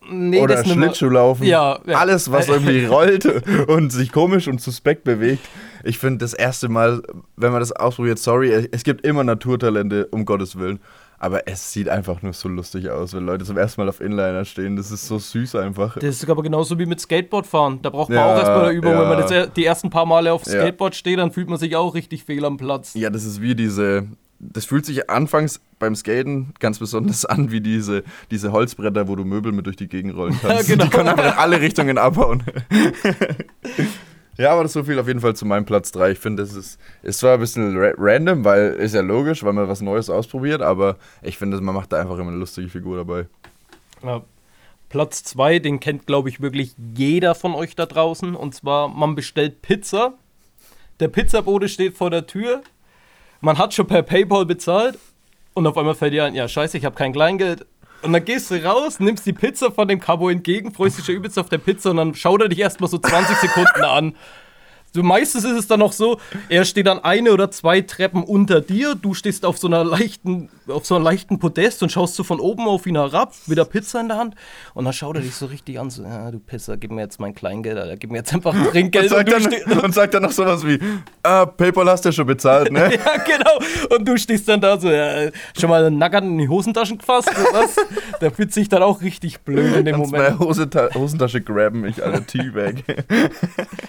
Nee, 0.10 0.42
Oder 0.42 0.64
Schlittschuhlaufen? 0.64 1.46
Ja, 1.46 1.80
ja. 1.86 1.98
Alles, 1.98 2.32
was 2.32 2.48
irgendwie 2.48 2.86
rollt 2.86 3.26
und 3.68 3.92
sich 3.92 4.12
komisch 4.12 4.48
und 4.48 4.62
suspekt 4.62 5.04
bewegt. 5.04 5.48
Ich 5.84 5.98
finde 5.98 6.20
das 6.20 6.34
erste 6.34 6.70
Mal, 6.70 7.02
wenn 7.36 7.52
man 7.52 7.60
das 7.60 7.72
ausprobiert, 7.72 8.20
sorry, 8.20 8.68
es 8.72 8.84
gibt 8.84 9.06
immer 9.06 9.24
Naturtalente, 9.24 10.08
um 10.12 10.26
Gottes 10.26 10.58
Willen. 10.58 10.80
Aber 11.18 11.48
es 11.48 11.72
sieht 11.72 11.88
einfach 11.88 12.24
nur 12.24 12.34
so 12.34 12.50
lustig 12.50 12.90
aus, 12.90 13.14
wenn 13.14 13.28
Leute 13.28 13.46
zum 13.46 13.56
ersten 13.56 13.80
Mal 13.82 13.88
auf 13.90 14.02
Inliner 14.02 14.44
stehen. 14.44 14.76
Das 14.76 14.90
ist 14.90 15.06
so 15.08 15.20
süß 15.20 15.54
einfach. 15.54 15.94
Das 16.00 16.16
ist 16.24 16.28
aber 16.28 16.42
genauso 16.42 16.80
wie 16.80 16.88
mit 16.88 17.00
Skateboardfahren. 17.00 17.80
Da 17.84 17.92
braucht 17.92 18.10
man 18.10 18.18
Ja, 18.18 18.26
auch 18.34 18.38
erstmal 18.40 18.66
eine 18.66 18.72
Übung. 18.72 18.92
ja. 18.92 19.02
Wenn 19.02 19.08
man 19.20 19.30
jetzt 19.30 19.56
die 19.56 19.64
ersten 19.64 19.92
paar 19.92 20.08
Male 20.08 20.34
auf. 20.34 20.44
Skateboard 20.44 20.96
steht, 20.96 21.20
dann 21.20 21.32
fühlt 21.32 21.48
man 21.48 21.60
sich 21.60 21.76
auch 21.76 21.94
richtig 21.94 22.24
fehl 22.24 22.44
am 22.44 22.58
Platz. 22.58 22.96
Ja, 22.96 23.12
das 23.12 23.24
ist 23.24 23.40
wie 23.40 23.54
diese. 23.54 24.08
Das 24.44 24.66
fühlt 24.66 24.86
sich 24.86 25.10
anfangs 25.10 25.62
beim 25.78 25.96
Skaten 25.96 26.54
ganz 26.60 26.80
besonders 26.80 27.26
an 27.26 27.52
wie 27.52 27.62
diese, 27.62 28.04
diese 28.32 28.52
Holzbretter, 28.52 29.08
wo 29.08 29.16
du 29.16 29.24
Möbel 29.24 29.52
mit 29.52 29.68
durch 29.68 29.76
die 29.76 29.88
Gegend 29.88 30.16
rollen 30.16 30.38
kannst. 30.42 30.68
genau. 30.68 30.86
Die 30.86 30.90
können 30.90 31.10
einfach 31.10 31.34
in 31.34 31.38
alle 31.38 31.62
Richtungen 31.62 31.98
abhauen. 31.98 32.44
ja, 34.38 34.52
aber 34.52 34.64
das 34.64 34.74
so 34.74 34.84
viel 34.84 34.98
auf 35.00 35.08
jeden 35.08 35.20
Fall 35.20 35.36
zu 35.36 35.46
meinem 35.46 35.66
Platz 35.66 35.92
3. 35.92 36.12
Ich 36.12 36.20
finde, 36.20 36.42
das 36.42 36.54
ist, 36.54 36.80
ist 37.04 37.20
zwar 37.20 37.36
ein 37.36 37.40
bisschen 37.40 37.78
ra 37.78 37.92
random, 37.98 38.44
weil 38.44 38.74
ist 38.74 38.96
ja 38.96 39.02
logisch, 39.02 39.44
weil 39.44 39.54
man 39.54 39.68
was 39.68 39.82
Neues 39.82 40.10
ausprobiert, 40.10 40.62
aber 40.62 40.98
ich 41.22 41.38
finde, 41.38 41.62
man 41.62 41.76
macht 41.76 41.92
da 41.92 42.00
einfach 42.02 42.18
immer 42.18 42.32
eine 42.32 42.40
lustige 42.40 42.70
Figur 42.70 42.98
dabei. 42.98 43.28
Ja. 44.04 44.24
Platz 44.90 45.24
2, 45.24 45.60
den 45.60 45.80
kennt, 45.80 46.06
glaube 46.06 46.28
ich, 46.28 46.42
wirklich 46.42 46.76
jeder 46.96 47.34
von 47.34 47.54
euch 47.56 47.76
da 47.76 47.86
draußen. 47.86 48.36
Und 48.36 48.54
zwar, 48.54 48.90
man 48.90 49.16
bestellt 49.16 49.62
Pizza. 49.62 50.16
Der 51.00 51.08
Pizzabote 51.08 51.70
steht 51.70 51.96
vor 51.96 52.10
der 52.10 52.28
Tür. 52.28 52.62
Man 53.42 53.58
hat 53.58 53.74
schon 53.74 53.88
per 53.88 54.04
PayPal 54.04 54.46
bezahlt. 54.46 54.98
Und 55.54 55.68
auf 55.68 55.78
einmal 55.78 55.96
fällt 55.96 56.14
dir 56.14 56.24
ein, 56.26 56.34
ja, 56.36 56.48
scheiße, 56.48 56.78
ich 56.78 56.86
habe 56.86 56.96
kein 56.96 57.12
Kleingeld. 57.12 57.66
Und 58.04 58.14
dann 58.14 58.24
gehst 58.24 58.50
du 58.50 58.64
raus, 58.64 59.00
nimmst 59.00 59.26
die 59.26 59.34
Pizza 59.34 59.72
von 59.72 59.88
dem 59.88 60.00
Cabo 60.00 60.30
entgegen, 60.30 60.74
freust 60.74 60.98
dich 60.98 61.06
schon 61.06 61.16
übelst 61.16 61.38
auf 61.38 61.50
der 61.50 61.58
Pizza 61.58 61.92
und 61.92 61.98
dann 61.98 62.16
schaut 62.16 62.42
er 62.42 62.50
dich 62.50 62.60
erstmal 62.60 62.90
so 62.90 62.98
20 62.98 63.36
Sekunden 63.38 63.84
an. 63.84 64.16
So, 64.94 65.04
meistens 65.04 65.46
ist 65.46 65.58
es 65.58 65.68
dann 65.68 65.80
noch 65.80 65.94
so, 65.94 66.20
er 66.50 66.66
steht 66.66 66.86
dann 66.86 67.00
eine 67.00 67.32
oder 67.32 67.50
zwei 67.50 67.80
Treppen 67.80 68.24
unter 68.24 68.60
dir, 68.60 68.94
du 68.94 69.14
stehst 69.14 69.46
auf 69.46 69.58
so 69.58 69.68
einer 69.68 69.86
leichten, 69.86 70.50
auf 70.68 70.86
so 70.86 70.96
einem 70.96 71.06
leichten 71.06 71.40
Podest 71.40 71.82
und 71.82 71.94
schaust 71.94 72.16
so 72.16 72.26
von 72.26 72.42
oben 72.42 72.68
auf 72.68 72.86
ihn 72.86 72.98
herab, 72.98 73.34
mit 73.48 73.58
der 73.58 73.64
Pizza 73.64 74.02
in 74.02 74.10
der 74.10 74.18
Hand 74.18 74.36
und 74.74 74.84
dann 74.84 74.92
schaut 74.92 75.16
er 75.16 75.22
dich 75.22 75.36
so 75.36 75.46
richtig 75.46 75.80
an, 75.80 75.90
so, 75.90 76.04
ja, 76.04 76.30
du 76.30 76.40
Pisser, 76.40 76.76
gib 76.76 76.92
mir 76.92 77.04
jetzt 77.04 77.22
mein 77.22 77.34
Kleingeld, 77.34 77.78
Alter, 77.78 77.96
gib 77.96 78.12
mir 78.12 78.18
jetzt 78.18 78.34
einfach 78.34 78.54
ein 78.54 78.66
Trinkgeld. 78.66 79.14
Und 79.14 79.18
sagt, 79.18 79.34
und, 79.34 79.68
dann, 79.70 79.80
und 79.86 79.94
sagt 79.94 80.14
dann 80.14 80.24
noch 80.24 80.32
sowas 80.32 80.68
wie, 80.68 80.78
ah, 81.24 81.46
PayPal 81.46 81.90
hast 81.90 82.04
du 82.04 82.10
ja 82.10 82.14
schon 82.14 82.28
bezahlt, 82.28 82.70
ne? 82.70 82.94
ja, 82.94 83.18
genau. 83.24 83.96
Und 83.96 84.06
du 84.06 84.18
stehst 84.18 84.50
dann 84.50 84.60
da 84.60 84.78
so, 84.78 84.92
ja, 84.92 85.30
schon 85.58 85.70
mal 85.70 85.86
einen 85.86 86.00
Nackern 86.00 86.26
in 86.26 86.38
die 86.38 86.50
Hosentaschen 86.50 86.98
gefasst, 86.98 87.30
oder 87.30 87.62
was? 87.62 87.78
Der 88.20 88.30
fühlt 88.30 88.52
sich 88.52 88.68
dann 88.68 88.84
auch 88.84 89.02
richtig 89.02 89.40
blöd 89.40 89.74
in 89.74 89.86
dem 89.86 89.96
Kannst 89.96 90.12
Moment. 90.12 90.40
Hosenta 90.40 90.90
Hosentasche 90.94 91.40
grabben, 91.40 91.86
ich 91.86 92.04
alle 92.04 92.26
Teabag. 92.26 92.84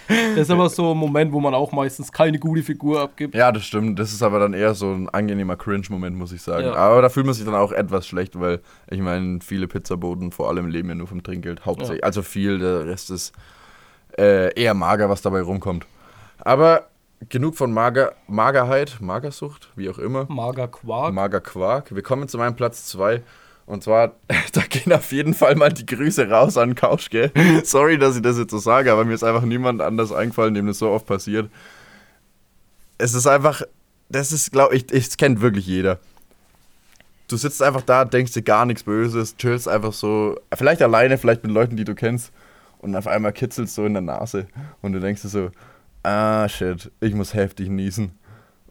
Das 0.08 0.42
ist 0.42 0.50
aber 0.50 0.70
so 0.70 0.91
ein 0.92 0.98
Moment, 0.98 1.32
wo 1.32 1.40
man 1.40 1.54
auch 1.54 1.72
meistens 1.72 2.12
keine 2.12 2.38
gute 2.38 2.62
Figur 2.62 3.00
abgibt. 3.00 3.34
ja, 3.34 3.52
das 3.52 3.64
stimmt. 3.64 3.98
Das 3.98 4.12
ist 4.12 4.22
aber 4.22 4.38
dann 4.38 4.54
eher 4.54 4.74
so 4.74 4.92
ein 4.92 5.08
angenehmer 5.08 5.56
Cringe-Moment, 5.56 6.16
muss 6.16 6.32
ich 6.32 6.42
sagen. 6.42 6.66
Ja. 6.66 6.74
Aber 6.74 7.02
da 7.02 7.08
fühlt 7.08 7.26
man 7.26 7.34
sich 7.34 7.44
dann 7.44 7.54
auch 7.54 7.72
etwas 7.72 8.06
schlecht, 8.06 8.38
weil 8.38 8.60
ich 8.90 9.00
meine, 9.00 9.40
viele 9.40 9.68
Pizzaboten 9.68 10.32
vor 10.32 10.48
allem 10.48 10.68
leben 10.68 10.88
ja 10.88 10.94
nur 10.94 11.06
vom 11.06 11.22
Trinkgeld. 11.22 11.66
Hauptsächlich. 11.66 12.00
Ja. 12.00 12.06
Also 12.06 12.22
viel, 12.22 12.58
der 12.58 12.86
Rest 12.86 13.10
ist 13.10 13.32
äh, 14.18 14.52
eher 14.60 14.74
mager, 14.74 15.08
was 15.08 15.22
dabei 15.22 15.42
rumkommt. 15.42 15.86
Aber 16.38 16.86
genug 17.28 17.54
von 17.56 17.72
Mager, 17.72 18.14
Magerheit, 18.26 18.98
Magersucht, 19.00 19.70
wie 19.76 19.88
auch 19.88 19.98
immer. 19.98 20.26
Mager 20.28 20.68
Quark. 20.68 21.14
Mager 21.14 21.40
Quark. 21.40 21.94
Wir 21.94 22.02
kommen 22.02 22.28
zu 22.28 22.38
meinem 22.38 22.56
Platz 22.56 22.86
2. 22.86 23.22
Und 23.66 23.82
zwar, 23.82 24.16
da 24.52 24.60
gehen 24.68 24.92
auf 24.92 25.12
jeden 25.12 25.34
Fall 25.34 25.54
mal 25.54 25.72
die 25.72 25.86
Grüße 25.86 26.28
raus 26.28 26.56
an 26.56 26.74
Kauschke. 26.74 27.30
Sorry, 27.64 27.98
dass 27.98 28.16
ich 28.16 28.22
das 28.22 28.38
jetzt 28.38 28.50
so 28.50 28.58
sage, 28.58 28.92
aber 28.92 29.04
mir 29.04 29.14
ist 29.14 29.24
einfach 29.24 29.42
niemand 29.42 29.80
anders 29.80 30.12
eingefallen, 30.12 30.54
dem 30.54 30.66
das 30.66 30.78
so 30.78 30.90
oft 30.90 31.06
passiert. 31.06 31.50
Es 32.98 33.14
ist 33.14 33.26
einfach, 33.26 33.62
das 34.08 34.32
ist, 34.32 34.52
glaube 34.52 34.76
ich, 34.76 34.86
das 34.86 35.16
kennt 35.16 35.40
wirklich 35.40 35.66
jeder. 35.66 35.98
Du 37.28 37.36
sitzt 37.36 37.62
einfach 37.62 37.82
da, 37.82 38.04
denkst 38.04 38.32
dir 38.32 38.42
gar 38.42 38.66
nichts 38.66 38.82
Böses, 38.82 39.36
chillst 39.36 39.66
einfach 39.66 39.92
so, 39.92 40.38
vielleicht 40.54 40.82
alleine, 40.82 41.16
vielleicht 41.16 41.42
mit 41.42 41.52
Leuten, 41.52 41.76
die 41.76 41.84
du 41.84 41.94
kennst, 41.94 42.30
und 42.82 42.94
auf 42.96 43.06
einmal 43.06 43.32
kitzelst 43.32 43.74
so 43.74 43.86
in 43.86 43.94
der 43.94 44.02
Nase. 44.02 44.48
Und 44.82 44.92
du 44.92 45.00
denkst 45.00 45.22
dir 45.22 45.28
so, 45.28 45.50
ah 46.02 46.48
shit, 46.48 46.90
ich 47.00 47.14
muss 47.14 47.32
heftig 47.32 47.68
niesen. 47.68 48.18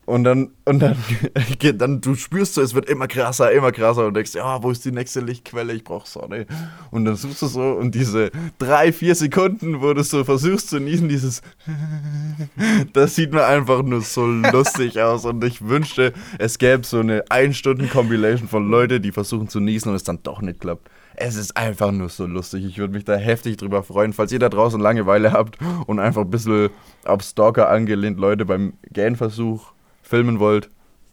Und 0.08 0.24
dann, 0.24 0.50
und 0.66 0.80
dann, 0.80 0.98
dann, 1.78 2.02
du 2.02 2.16
spürst 2.16 2.56
so, 2.56 2.62
es 2.62 2.74
wird 2.74 2.90
immer 2.90 3.08
krasser, 3.08 3.52
immer 3.52 3.72
krasser 3.72 4.08
und 4.08 4.16
denkst, 4.16 4.34
ja, 4.34 4.62
wo 4.64 4.72
ist 4.72 4.84
die 4.84 4.92
nächste 4.92 5.20
Lichtquelle? 5.20 5.74
Ich 5.74 5.84
brauch 5.84 6.08
Sonne. 6.08 6.48
Und 6.90 7.06
dann 7.06 7.16
suchst 7.16 7.44
du 7.44 7.48
so 7.48 7.62
und 7.74 7.94
diese 7.94 8.32
drei, 8.58 8.92
vier 8.92 9.14
Sekunden, 9.14 9.80
wo 9.80 9.94
du 9.94 10.04
so 10.04 10.24
versuchst 10.24 10.70
zu 10.70 10.80
niesen, 10.80 11.08
dieses, 11.08 11.44
das 12.94 13.16
sieht 13.16 13.32
mir 13.32 13.46
einfach 13.46 13.84
nur 13.84 14.02
so 14.02 14.26
lustig 14.26 15.00
aus. 15.02 15.26
Und 15.26 15.44
ich 15.44 15.68
wünschte, 15.68 16.14
es 16.40 16.58
gäbe 16.58 16.84
so 16.84 17.00
eine 17.00 17.24
Ein-Stunden-Compilation 17.30 18.50
von 18.50 18.70
Leuten, 18.70 19.04
die 19.04 19.12
versuchen 19.12 19.50
zu 19.50 19.60
niesen 19.60 19.90
und 19.90 19.96
es 19.96 20.04
dann 20.04 20.24
doch 20.24 20.42
nicht 20.42 20.62
klappt. 20.62 20.90
Es 21.16 21.36
ist 21.36 21.56
einfach 21.56 21.92
nur 21.92 22.10
so 22.10 22.26
lustig. 22.26 22.66
Ich 22.66 22.80
würde 22.80 22.94
mich 22.94 23.06
da 23.06 23.16
heftig 23.16 23.58
drüber 23.58 23.84
freuen. 23.84 24.14
Falls 24.14 24.32
ihr 24.32 24.40
da 24.40 24.50
draußen 24.50 24.82
Langeweile 24.82 25.32
habt 25.32 25.60
und 25.86 26.00
einfach 26.00 26.22
ein 26.22 26.32
bisschen 26.32 26.70
auf 27.06 27.22
Stalker 27.22 27.70
angelehnt 27.70 28.20
Leute 28.20 28.46
beim 28.46 28.74
Gähnversuch 28.92 29.74
filmen 30.12 30.40
wollt, 30.40 30.70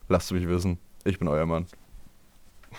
lasst 0.08 0.32
mich 0.32 0.48
wissen. 0.48 0.76
Ich 1.04 1.20
bin 1.20 1.28
euer 1.28 1.46
Mann. 1.46 1.66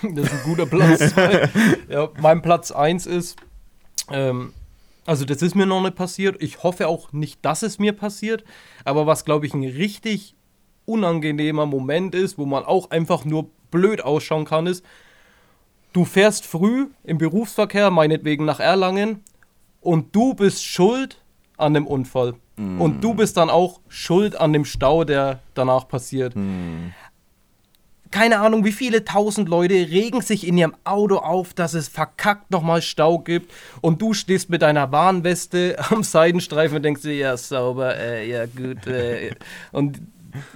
Das 0.01 0.25
ist 0.25 0.33
ein 0.33 0.43
guter 0.43 0.65
Platz. 0.65 1.15
ja, 1.89 2.09
mein 2.21 2.41
Platz 2.41 2.71
1 2.71 3.07
ist, 3.07 3.37
ähm, 4.11 4.53
also 5.05 5.25
das 5.25 5.41
ist 5.41 5.55
mir 5.55 5.65
noch 5.65 5.81
nicht 5.81 5.95
passiert. 5.95 6.41
Ich 6.41 6.61
hoffe 6.61 6.87
auch 6.87 7.11
nicht, 7.11 7.43
dass 7.43 7.63
es 7.63 7.79
mir 7.79 7.93
passiert. 7.93 8.43
Aber 8.85 9.07
was, 9.07 9.25
glaube 9.25 9.47
ich, 9.47 9.53
ein 9.53 9.63
richtig 9.63 10.35
unangenehmer 10.85 11.65
Moment 11.65 12.13
ist, 12.13 12.37
wo 12.37 12.45
man 12.45 12.65
auch 12.65 12.91
einfach 12.91 13.25
nur 13.25 13.49
blöd 13.71 14.01
ausschauen 14.03 14.45
kann, 14.45 14.67
ist, 14.67 14.85
du 15.93 16.05
fährst 16.05 16.45
früh 16.45 16.87
im 17.03 17.17
Berufsverkehr, 17.17 17.91
meinetwegen 17.91 18.45
nach 18.45 18.59
Erlangen, 18.59 19.23
und 19.81 20.15
du 20.15 20.33
bist 20.33 20.65
schuld 20.65 21.23
an 21.57 21.73
dem 21.73 21.87
Unfall. 21.87 22.35
Und 22.79 23.03
du 23.03 23.13
bist 23.13 23.37
dann 23.37 23.49
auch 23.49 23.79
schuld 23.87 24.35
an 24.35 24.51
dem 24.53 24.65
Stau, 24.65 25.05
der 25.05 25.39
danach 25.53 25.87
passiert 25.87 26.35
keine 28.11 28.39
Ahnung, 28.39 28.65
wie 28.65 28.71
viele 28.71 29.05
tausend 29.05 29.49
Leute 29.49 29.73
regen 29.73 30.21
sich 30.21 30.47
in 30.47 30.57
ihrem 30.57 30.75
Auto 30.83 31.17
auf, 31.17 31.53
dass 31.53 31.73
es 31.73 31.87
verkackt 31.87 32.49
nochmal 32.51 32.81
Stau 32.81 33.19
gibt 33.19 33.51
und 33.81 34.01
du 34.01 34.13
stehst 34.13 34.49
mit 34.49 34.61
deiner 34.61 34.91
Warnweste 34.91 35.77
am 35.89 36.03
Seitenstreifen 36.03 36.77
und 36.77 36.83
denkst 36.83 37.03
dir, 37.03 37.15
ja, 37.15 37.37
sauber, 37.37 37.95
äh, 37.97 38.29
ja, 38.29 38.45
gut. 38.45 38.87
Äh. 38.87 39.35
Und 39.71 40.01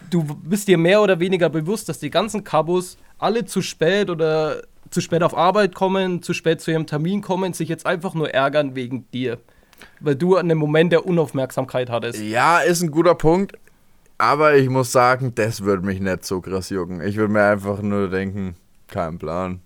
du 0.09 0.23
bist 0.23 0.67
dir 0.67 0.77
mehr 0.77 1.01
oder 1.01 1.19
weniger 1.19 1.49
bewusst, 1.49 1.89
dass 1.89 1.99
die 1.99 2.09
ganzen 2.09 2.43
Kabos 2.43 2.97
alle 3.19 3.45
zu 3.45 3.61
spät 3.61 4.09
oder 4.09 4.63
zu 4.89 5.01
spät 5.01 5.23
auf 5.23 5.35
Arbeit 5.35 5.75
kommen, 5.75 6.21
zu 6.21 6.33
spät 6.33 6.61
zu 6.61 6.71
ihrem 6.71 6.85
Termin 6.85 7.21
kommen, 7.21 7.53
sich 7.53 7.69
jetzt 7.69 7.85
einfach 7.85 8.13
nur 8.13 8.31
ärgern 8.31 8.75
wegen 8.75 9.09
dir. 9.11 9.39
Weil 9.99 10.15
du 10.15 10.35
einen 10.35 10.57
Moment 10.57 10.91
der 10.91 11.05
Unaufmerksamkeit 11.05 11.89
hattest. 11.89 12.21
Ja, 12.21 12.59
ist 12.59 12.81
ein 12.81 12.91
guter 12.91 13.15
Punkt. 13.15 13.57
Aber 14.17 14.55
ich 14.55 14.69
muss 14.69 14.91
sagen, 14.91 15.33
das 15.35 15.61
würde 15.61 15.85
mich 15.85 15.99
nicht 15.99 16.25
so 16.25 16.39
krass 16.39 16.69
jucken. 16.69 17.01
Ich 17.01 17.17
würde 17.17 17.33
mir 17.33 17.45
einfach 17.45 17.81
nur 17.81 18.09
denken, 18.09 18.55
kein 18.87 19.17
Plan. 19.17 19.59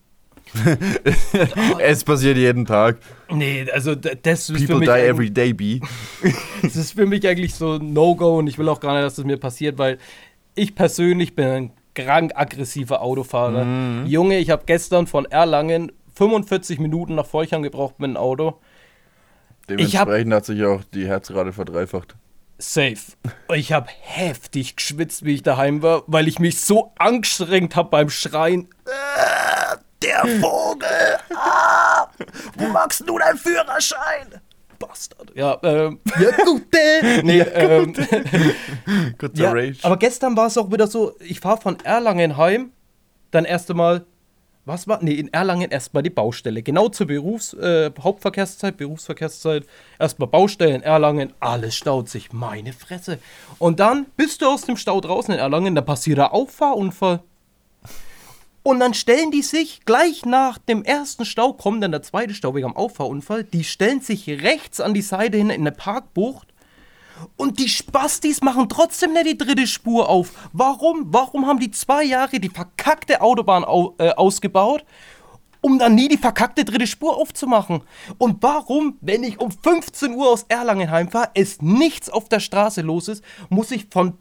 es 1.79 2.03
passiert 2.03 2.37
jeden 2.37 2.65
Tag. 2.65 2.97
Nee, 3.29 3.65
also 3.71 3.95
das 3.95 4.49
ist 4.49 4.61
für 4.61 4.65
People 4.65 4.79
mich 4.79 4.89
die 4.89 5.07
every 5.07 5.29
day, 5.29 5.53
B. 5.53 5.79
Das 6.61 6.75
ist 6.75 6.93
für 6.93 7.05
mich 7.05 7.27
eigentlich 7.27 7.53
so 7.53 7.73
ein 7.73 7.93
No-Go 7.93 8.39
und 8.39 8.47
ich 8.47 8.57
will 8.57 8.69
auch 8.69 8.79
gar 8.79 8.93
nicht, 8.93 9.03
dass 9.03 9.15
das 9.15 9.25
mir 9.25 9.37
passiert, 9.37 9.77
weil 9.77 9.97
ich 10.55 10.73
persönlich 10.73 11.35
bin 11.35 11.45
ein 11.45 11.71
krank 11.93 12.31
aggressiver 12.35 13.01
Autofahrer. 13.01 13.65
Mhm. 13.65 14.05
Junge, 14.05 14.39
ich 14.39 14.49
habe 14.49 14.63
gestern 14.65 15.07
von 15.07 15.25
Erlangen 15.25 15.91
45 16.15 16.79
Minuten 16.79 17.15
nach 17.15 17.25
Feuchern 17.25 17.61
gebraucht 17.61 17.99
mit 17.99 18.09
dem 18.09 18.17
Auto. 18.17 18.59
Ich 19.69 19.97
hab- 19.97 20.05
Dementsprechend 20.07 20.33
hat 20.33 20.45
sich 20.45 20.63
auch 20.63 20.81
die 20.93 21.07
Herzrate 21.07 21.51
verdreifacht. 21.53 22.15
Safe. 22.59 22.95
Ich 23.53 23.71
habe 23.71 23.87
heftig 24.01 24.75
geschwitzt, 24.77 25.23
wie 25.25 25.35
ich 25.35 25.43
daheim 25.43 25.81
war, 25.83 26.03
weil 26.07 26.27
ich 26.27 26.39
mich 26.39 26.59
so 26.61 26.93
angestrengt 26.97 27.75
habe 27.75 27.89
beim 27.89 28.09
Schreien. 28.09 28.67
Äh, 28.85 29.77
der 30.01 30.25
Vogel! 30.41 30.87
Ah, 31.35 32.07
wo 32.55 32.67
machst 32.67 33.03
du 33.07 33.17
deinen 33.19 33.37
Führerschein? 33.37 34.41
Bastard. 34.79 35.31
Ja, 35.35 35.57
ähm. 35.63 35.99
Ja, 36.19 36.31
gute! 36.45 37.23
Nee, 37.23 37.41
ähm. 37.41 37.93
Kurzer 39.17 39.43
Ja, 39.43 39.51
Rage. 39.51 39.79
aber 39.83 39.97
gestern 39.97 40.35
war 40.37 40.47
es 40.47 40.57
auch 40.57 40.71
wieder 40.71 40.87
so, 40.87 41.15
ich 41.19 41.39
fahre 41.39 41.59
von 41.61 41.77
Erlangen 41.83 42.37
heim, 42.37 42.71
dann 43.31 43.45
erst 43.45 43.69
einmal, 43.69 44.05
was 44.67 44.87
war? 44.87 44.99
Nee, 45.01 45.13
in 45.13 45.31
Erlangen 45.33 45.71
erstmal 45.71 46.03
die 46.03 46.09
Baustelle. 46.09 46.61
Genau 46.61 46.89
zur 46.89 47.07
Berufs-, 47.07 47.53
äh, 47.53 47.91
Hauptverkehrszeit, 47.99 48.77
Berufsverkehrszeit. 48.77 49.65
Erstmal 49.97 50.27
Baustelle 50.27 50.75
in 50.75 50.83
Erlangen, 50.83 51.33
alles 51.39 51.75
staut 51.75 52.09
sich, 52.09 52.33
meine 52.33 52.73
Fresse. 52.73 53.19
Und 53.57 53.79
dann 53.79 54.05
bist 54.17 54.41
du 54.41 54.47
aus 54.47 54.61
dem 54.63 54.77
Stau 54.77 54.99
draußen 55.01 55.33
in 55.33 55.39
Erlangen, 55.39 55.73
da 55.73 55.81
passiert 55.81 56.19
ein 56.19 56.27
Auffahrunfall. 56.27 57.21
Und 58.63 58.81
dann 58.81 58.93
stellen 58.93 59.31
die 59.31 59.43
sich 59.43 59.85
gleich 59.85 60.25
nach 60.25 60.57
dem 60.57 60.83
ersten 60.83 61.23
Stau, 61.23 61.53
kommt 61.53 61.81
dann 61.81 61.91
der 61.91 62.01
zweite 62.01 62.33
Stau 62.33 62.53
wegen 62.53 62.65
am 62.65 62.75
Auffahrunfall, 62.75 63.45
die 63.45 63.63
stellen 63.63 64.01
sich 64.01 64.27
rechts 64.27 64.81
an 64.81 64.93
die 64.93 65.01
Seite 65.01 65.37
hin 65.37 65.49
in 65.49 65.61
eine 65.61 65.71
Parkbucht 65.71 66.46
und 67.35 67.59
die 67.59 67.69
Spastis 67.69 68.41
machen 68.41 68.69
trotzdem 68.69 69.13
nicht 69.13 69.27
die 69.27 69.37
dritte 69.37 69.67
Spur 69.67 70.09
auf. 70.09 70.31
Warum? 70.53 71.07
Warum 71.07 71.45
haben 71.45 71.59
die 71.59 71.71
zwei 71.71 72.03
Jahre 72.03 72.39
die 72.39 72.49
verkackte 72.49 73.21
Autobahn 73.21 73.63
au 73.63 73.95
äh, 73.97 74.11
ausgebaut, 74.11 74.85
um 75.61 75.79
dann 75.79 75.95
nie 75.95 76.07
die 76.07 76.17
verkackte 76.17 76.65
dritte 76.65 76.87
Spur 76.87 77.17
aufzumachen? 77.17 77.81
Und 78.17 78.41
warum, 78.41 78.97
wenn 79.01 79.23
ich 79.23 79.39
um 79.39 79.51
15 79.51 80.13
Uhr 80.13 80.29
aus 80.29 80.45
Erlangen 80.47 80.91
heimfahre, 80.91 81.31
es 81.33 81.61
nichts 81.61 82.09
auf 82.09 82.29
der 82.29 82.39
Straße 82.39 82.81
los 82.81 83.07
ist, 83.07 83.23
muss 83.49 83.71
ich 83.71 83.87
von 83.91 84.17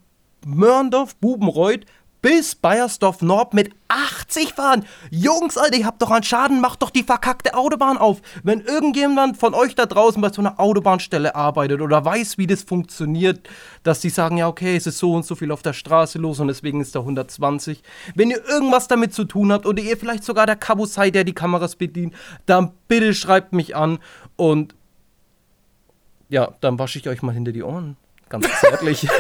Mörndorf, 0.47 1.17
Bubenreuth 1.17 1.87
bis 2.27 2.57
Bayersdorf 2.57 3.23
Nord 3.23 3.55
mit 3.55 3.73
80 3.87 4.55
fahren. 4.55 4.85
Jungs, 5.13 5.57
Alter, 5.57 5.77
ihr 5.77 5.87
habt 5.87 6.03
doch 6.03 6.11
einen 6.11 6.25
Schaden, 6.25 6.61
macht 6.61 6.83
doch 6.83 6.91
die 6.91 7.05
verkackte 7.05 7.55
Autobahn 7.55 7.99
auf. 7.99 8.21
Wenn 8.43 8.63
irgendjemand 8.63 9.37
von 9.37 9.55
euch 9.55 9.77
da 9.77 9.87
draußen 9.87 10.21
bei 10.21 10.33
so 10.33 10.43
einer 10.43 10.59
Autobahnstelle 10.59 11.37
arbeitet 11.37 11.81
oder 11.81 12.05
weiß, 12.05 12.37
wie 12.37 12.49
das 12.49 12.65
funktioniert, 12.65 13.49
dass 13.85 14.01
die 14.01 14.11
sagen, 14.11 14.39
ja, 14.39 14.49
okay, 14.49 14.75
es 14.75 14.89
ist 14.89 14.99
so 14.99 15.15
und 15.15 15.25
so 15.25 15.37
viel 15.37 15.53
auf 15.53 15.63
der 15.63 15.73
Straße 15.73 16.19
los 16.19 16.41
und 16.41 16.49
deswegen 16.49 16.81
ist 16.81 16.97
da 16.97 16.99
120. 16.99 17.85
Wenn 18.17 18.31
ihr 18.31 18.45
irgendwas 18.45 18.89
damit 18.89 19.15
zu 19.15 19.25
tun 19.25 19.53
habt 19.53 19.65
oder 19.65 19.81
ihr 19.81 19.97
vielleicht 19.97 20.25
sogar 20.25 20.47
der 20.47 20.57
Cabo 20.57 20.85
seid, 20.85 21.15
der 21.15 21.23
die 21.23 21.33
Kameras 21.33 21.77
bedient, 21.77 22.13
dann 22.45 22.73
bitte 22.89 23.15
schreibt 23.15 23.53
mich 23.53 23.77
an 23.77 24.01
und 24.35 24.75
ja, 26.29 26.55
dann 26.61 26.81
wasche 26.81 26.99
ich 26.99 27.09
euch 27.09 27.23
mal 27.23 27.35
hinter 27.35 27.53
die 27.53 27.63
Ohren. 27.63 27.97
Ganz 28.29 28.49
zärtlich. 28.61 29.07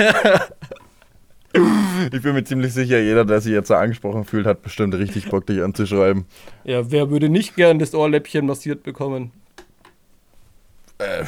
Ich 2.12 2.22
bin 2.22 2.34
mir 2.34 2.44
ziemlich 2.44 2.72
sicher, 2.72 3.00
jeder, 3.00 3.24
der 3.24 3.40
sich 3.40 3.52
jetzt 3.52 3.68
so 3.68 3.74
angesprochen 3.74 4.24
fühlt, 4.24 4.46
hat 4.46 4.62
bestimmt 4.62 4.94
richtig 4.94 5.28
Bock, 5.30 5.46
dich 5.46 5.62
anzuschreiben. 5.62 6.24
ja, 6.64 6.90
wer 6.90 7.10
würde 7.10 7.28
nicht 7.28 7.56
gern 7.56 7.78
das 7.78 7.94
Ohrläppchen 7.94 8.46
massiert 8.46 8.82
bekommen? 8.82 9.32
Äh. 10.98 11.24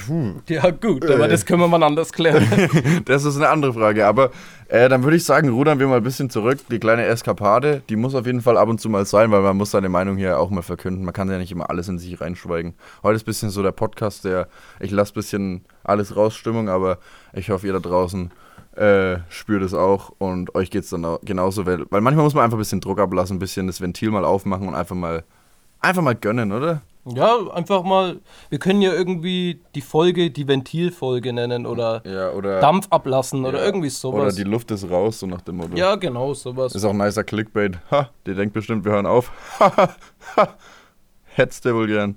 Ja, 0.49 0.71
gut, 0.71 1.05
aber 1.05 1.27
Äh. 1.27 1.29
das 1.29 1.45
können 1.45 1.61
wir 1.61 1.69
mal 1.69 1.83
anders 1.83 2.12
klären. 2.12 2.47
Das 3.05 3.25
ist 3.25 3.37
eine 3.37 3.51
andere 3.51 3.75
Frage. 3.75 4.07
Aber 4.07 4.31
äh, 4.69 4.88
dann 4.88 5.03
würde 5.03 5.17
ich 5.19 5.25
sagen, 5.25 5.51
rudern 5.51 5.79
wir 5.79 5.87
mal 5.88 5.99
ein 5.99 6.03
bisschen 6.03 6.31
zurück. 6.31 6.59
Die 6.71 6.79
kleine 6.79 7.05
Eskapade, 7.05 7.83
die 7.91 7.97
muss 7.97 8.14
auf 8.14 8.25
jeden 8.25 8.41
Fall 8.41 8.57
ab 8.57 8.69
und 8.69 8.81
zu 8.81 8.88
mal 8.88 9.05
sein, 9.05 9.31
weil 9.31 9.43
man 9.43 9.57
muss 9.59 9.71
seine 9.73 9.91
Meinung 9.91 10.17
hier 10.17 10.38
auch 10.38 10.49
mal 10.49 10.62
verkünden. 10.62 11.05
Man 11.05 11.12
kann 11.12 11.31
ja 11.31 11.37
nicht 11.37 11.53
immer 11.53 11.69
alles 11.69 11.88
in 11.88 11.99
sich 11.99 12.19
reinschweigen. 12.19 12.75
Heute 13.03 13.17
ist 13.17 13.23
ein 13.23 13.27
bisschen 13.27 13.51
so 13.51 13.62
der 13.62 13.73
Podcast, 13.73 14.25
der 14.25 14.49
ich 14.81 14.91
lasse 14.91 15.12
ein 15.12 15.17
bisschen 15.17 15.64
alles 15.85 16.17
raus, 16.17 16.35
Stimmung, 16.35 16.71
aber 16.71 16.97
ich 17.35 17.51
hoffe, 17.51 17.67
ihr 17.67 17.75
da 17.75 17.79
draußen 17.81 18.31
äh, 18.79 19.19
spürt 19.29 19.62
es 19.62 19.75
auch 19.75 20.12
und 20.19 20.55
euch 20.55 20.71
geht 20.71 20.85
es 20.85 20.91
dann 20.91 21.05
auch 21.05 21.19
genauso. 21.23 21.67
Weil, 21.67 21.85
weil 21.91 22.01
manchmal 22.01 22.25
muss 22.25 22.35
man 22.35 22.45
einfach 22.45 22.57
ein 22.57 22.61
bisschen 22.61 22.81
Druck 22.81 22.99
ablassen, 23.01 23.37
ein 23.37 23.41
bisschen 23.41 23.67
das 23.67 23.81
Ventil 23.81 24.11
mal 24.11 24.25
aufmachen 24.25 24.69
und 24.69 24.75
einfach 24.75 24.95
mal, 24.97 25.25
einfach 25.81 26.03
mal 26.03 26.14
gönnen, 26.14 26.53
oder? 26.53 26.83
ja, 27.11 27.38
einfach 27.55 27.85
mal, 27.85 28.21
wir 28.51 28.59
können 28.59 28.83
ja 28.83 28.93
irgendwie 28.93 29.61
die 29.75 29.81
Folge 29.81 30.31
die 30.31 30.47
Ventilfolge 30.47 31.33
nennen 31.33 31.64
oder 31.64 32.03
Ja, 32.05 32.33
oder. 32.33 32.61
Dampf 32.61 32.87
ablassen 32.91 33.47
oder 33.47 33.61
ja, 33.61 33.64
irgendwie 33.64 33.87
Oder 33.87 33.95
sowas. 33.95 34.35
die 34.35 34.43
Luft 34.45 34.71
ist 34.71 34.91
raus, 34.91 35.21
so 35.21 35.27
nach 35.27 35.41
dem 35.41 35.57
Motto. 35.57 35.75
ja, 35.75 35.95
genau, 35.97 36.35
sowas. 36.35 36.75
Ist 36.75 36.85
auch 36.85 36.91
ein 36.91 36.99
nicer 36.99 37.25
Clickbait. 37.25 37.79
Ha, 37.91 38.11
der 38.27 38.35
denkt 38.35 38.53
bestimmt, 38.53 38.85
wir 38.85 38.93
hören 38.93 39.07
auf. 39.07 39.33
Ha, 39.59 39.75
ha, 39.77 39.95
ha. 40.37 40.49
Hättest 41.25 41.64
du 41.64 41.75
wohl 41.75 41.87
gern. 41.87 42.17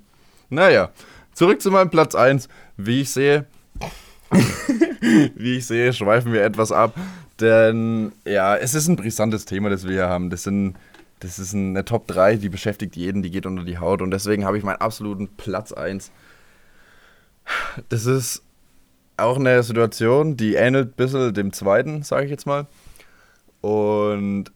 Naja, 0.50 0.90
zurück 1.34 1.62
zu 1.62 1.72
meinem 1.72 1.90
Platz 1.90 2.14
1. 2.14 2.50
Wie 2.76 3.02
ich 3.02 3.12
sehe, 3.12 3.46
wie 5.02 5.58
ich 5.58 5.66
sehe, 5.66 5.94
schweifen 5.94 6.32
wir 6.32 6.44
etwas 6.44 6.72
ab. 6.72 6.96
Denn 7.40 8.12
ja, 8.26 8.56
es 8.56 8.74
ist 8.74 8.88
ein 8.88 8.96
brisantes 8.96 9.46
Thema, 9.46 9.70
das 9.70 9.86
wir 9.86 9.94
hier 9.94 10.10
haben. 10.10 10.30
Das 10.30 10.44
sind. 10.44 10.76
Das 11.20 11.38
ist 11.38 11.54
eine 11.54 11.86
Top 11.86 12.08
3, 12.08 12.38
die 12.38 12.50
beschäftigt 12.50 12.96
jeden, 12.96 13.22
die 13.22 13.30
geht 13.30 13.46
unter 13.46 13.64
die 13.64 13.78
Haut. 13.78 14.02
Und 14.02 14.10
deswegen 14.10 14.44
habe 14.44 14.58
ich 14.58 14.64
meinen 14.64 14.82
absoluten 14.82 15.28
Platz 15.28 15.72
1. 15.72 16.12
Das 17.90 18.08
ist 18.08 18.42
auch 19.18 19.38
eine 19.38 19.62
Situation, 19.62 20.36
die 20.36 20.56
ähnelt 20.56 20.90
ein 20.90 20.96
bisschen 20.96 21.32
dem 21.36 21.54
zweiten, 21.54 22.02
sage 22.02 22.26
ich 22.26 22.32
jetzt 22.32 22.48
mal. 22.48 22.66
Und 23.62 24.52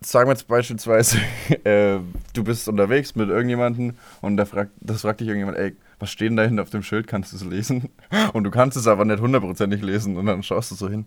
sagen 0.00 0.28
wir 0.28 0.32
jetzt 0.32 0.48
beispielsweise, 0.48 1.18
äh, 1.64 1.98
du 2.32 2.44
bist 2.44 2.68
unterwegs 2.68 3.14
mit 3.14 3.28
irgendjemandem 3.28 3.94
und 4.20 4.36
da 4.36 4.44
fragt, 4.44 4.72
das 4.80 5.02
fragt 5.02 5.20
dich 5.20 5.28
irgendjemand, 5.28 5.58
ey, 5.58 5.76
was 5.98 6.10
steht 6.10 6.30
denn 6.30 6.36
da 6.36 6.44
hinten 6.44 6.60
auf 6.60 6.70
dem 6.70 6.82
Schild, 6.82 7.06
kannst 7.06 7.32
du 7.32 7.36
es 7.36 7.44
lesen? 7.44 7.88
Und 8.32 8.44
du 8.44 8.50
kannst 8.50 8.76
es 8.76 8.86
aber 8.86 9.04
nicht 9.04 9.20
hundertprozentig 9.20 9.82
lesen 9.82 10.16
und 10.16 10.26
dann 10.26 10.42
schaust 10.42 10.70
du 10.70 10.74
so 10.74 10.88
hin 10.88 11.06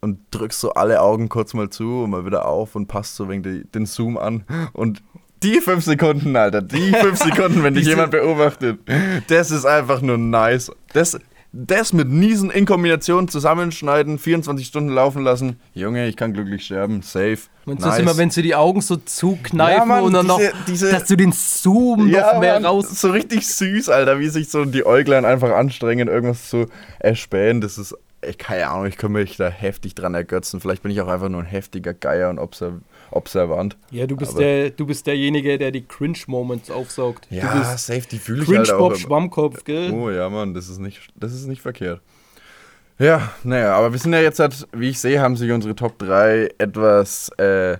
und 0.00 0.18
drückst 0.32 0.60
so 0.60 0.74
alle 0.74 1.00
Augen 1.00 1.30
kurz 1.30 1.54
mal 1.54 1.70
zu 1.70 2.02
und 2.02 2.10
mal 2.10 2.26
wieder 2.26 2.46
auf 2.46 2.76
und 2.76 2.88
passt 2.88 3.16
so 3.16 3.28
wegen 3.30 3.42
die, 3.42 3.64
den 3.64 3.86
Zoom 3.86 4.18
an 4.18 4.44
und 4.74 5.02
die 5.42 5.60
fünf 5.60 5.84
Sekunden, 5.84 6.36
Alter, 6.36 6.60
die 6.60 6.92
fünf 6.92 7.18
Sekunden, 7.22 7.62
wenn 7.62 7.74
dich 7.74 7.86
jemand 7.86 8.10
beobachtet, 8.10 8.80
das 9.28 9.50
ist 9.50 9.64
einfach 9.64 10.02
nur 10.02 10.18
nice. 10.18 10.70
Das, 10.92 11.18
das 11.56 11.92
mit 11.92 12.08
Niesen 12.08 12.50
in 12.50 12.66
Kombination 12.66 13.28
zusammenschneiden, 13.28 14.18
24 14.18 14.66
Stunden 14.66 14.90
laufen 14.90 15.22
lassen. 15.22 15.60
Junge, 15.72 16.08
ich 16.08 16.16
kann 16.16 16.32
glücklich 16.32 16.64
sterben, 16.64 17.02
safe. 17.02 17.38
Und 17.64 17.80
das 17.80 17.94
ist 17.94 18.00
immer, 18.00 18.16
wenn 18.16 18.30
sie 18.30 18.42
die 18.42 18.56
Augen 18.56 18.80
so 18.80 18.96
zukneifen 18.96 19.78
Ja, 19.78 19.84
Mann, 19.84 20.02
und 20.04 20.12
dann 20.14 20.26
diese- 20.26 20.32
noch, 20.50 20.64
diese- 20.66 20.90
dass 20.90 21.04
du 21.06 21.16
den 21.16 21.30
Zoom 21.32 22.10
noch 22.10 22.40
mehr 22.40 22.54
Mann, 22.54 22.64
raus. 22.66 23.00
So 23.00 23.10
richtig 23.10 23.46
süß, 23.46 23.88
Alter, 23.88 24.18
wie 24.18 24.28
sich 24.28 24.50
so 24.50 24.64
die 24.64 24.84
Äuglein 24.84 25.24
einfach 25.24 25.52
anstrengen, 25.54 26.08
irgendwas 26.08 26.48
zu 26.50 26.66
erspähen. 26.98 27.60
Das 27.60 27.78
ist, 27.78 27.94
ich, 28.28 28.36
keine 28.36 28.68
Ahnung, 28.68 28.86
ich 28.86 28.96
kann 28.96 29.12
mich 29.12 29.36
da 29.36 29.48
heftig 29.48 29.94
dran 29.94 30.14
ergötzen. 30.14 30.60
Vielleicht 30.60 30.82
bin 30.82 30.90
ich 30.90 31.00
auch 31.02 31.08
einfach 31.08 31.28
nur 31.28 31.40
ein 31.40 31.46
heftiger 31.46 31.94
Geier 31.94 32.30
und 32.30 32.38
observ 32.40 32.74
observant. 33.10 33.76
Ja, 33.90 34.06
du 34.06 34.16
bist, 34.16 34.32
Aber- 34.32 34.40
der, 34.40 34.70
du 34.70 34.86
bist 34.86 35.06
derjenige, 35.06 35.58
der 35.58 35.70
die 35.70 35.84
Cringe-Moments 35.86 36.70
aufsaugt. 36.70 37.26
Ja, 37.30 37.76
safe, 37.76 38.02
die 38.10 38.18
fühle 38.18 38.42
ich 38.44 38.56
halt 38.56 38.72
auch. 38.72 38.94
Schwammkopf, 38.94 39.64
gell? 39.64 39.90
Oh 39.92 40.10
ja, 40.10 40.28
Mann, 40.28 40.54
das 40.54 40.68
ist 40.68 40.78
nicht, 40.78 41.00
das 41.16 41.32
ist 41.32 41.46
nicht 41.46 41.62
verkehrt. 41.62 42.00
Ja, 42.98 43.32
naja, 43.42 43.74
aber 43.76 43.92
wir 43.92 43.98
sind 43.98 44.12
ja 44.12 44.20
jetzt, 44.20 44.38
halt, 44.38 44.68
wie 44.72 44.90
ich 44.90 45.00
sehe, 45.00 45.20
haben 45.20 45.36
sich 45.36 45.50
unsere 45.50 45.74
Top 45.74 45.98
3 45.98 46.50
etwas 46.58 47.28
äh, 47.38 47.78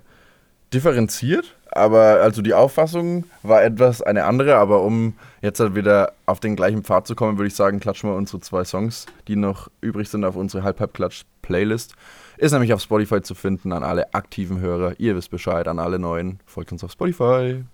differenziert. 0.73 1.55
Aber 1.71 2.21
also 2.23 2.41
die 2.41 2.55
Auffassung 2.55 3.25
war 3.43 3.63
etwas 3.65 4.01
eine 4.01 4.25
andere, 4.25 4.57
aber 4.57 4.83
um 4.83 5.15
jetzt 5.43 5.59
halt 5.59 5.75
wieder 5.75 6.13
auf 6.25 6.39
den 6.39 6.55
gleichen 6.55 6.85
Pfad 6.85 7.07
zu 7.09 7.17
kommen, 7.17 7.37
würde 7.37 7.49
ich 7.49 7.57
sagen, 7.57 7.81
klatschen 7.81 8.11
wir 8.11 8.15
unsere 8.17 8.41
zwei 8.41 8.65
Songs, 8.65 9.07
die 9.27 9.35
noch 9.35 9.69
übrig 9.81 10.09
sind, 10.09 10.25
auf 10.25 10.37
unsere 10.37 10.63
Halb-Halb-Klatsch-Playlist. 10.63 11.95
Ist 12.37 12.53
nämlich 12.53 12.73
auf 12.73 12.81
Spotify 12.81 13.23
zu 13.23 13.35
finden 13.35 13.73
an 13.73 13.83
alle 13.83 14.13
aktiven 14.15 14.61
Hörer. 14.61 14.95
Ihr 14.99 15.17
wisst 15.17 15.31
Bescheid, 15.31 15.69
an 15.69 15.79
alle 15.79 15.99
neuen. 15.99 16.41
Folgt 16.47 16.73
uns 16.73 16.83
auf 16.83 16.93
Spotify. 16.93 17.65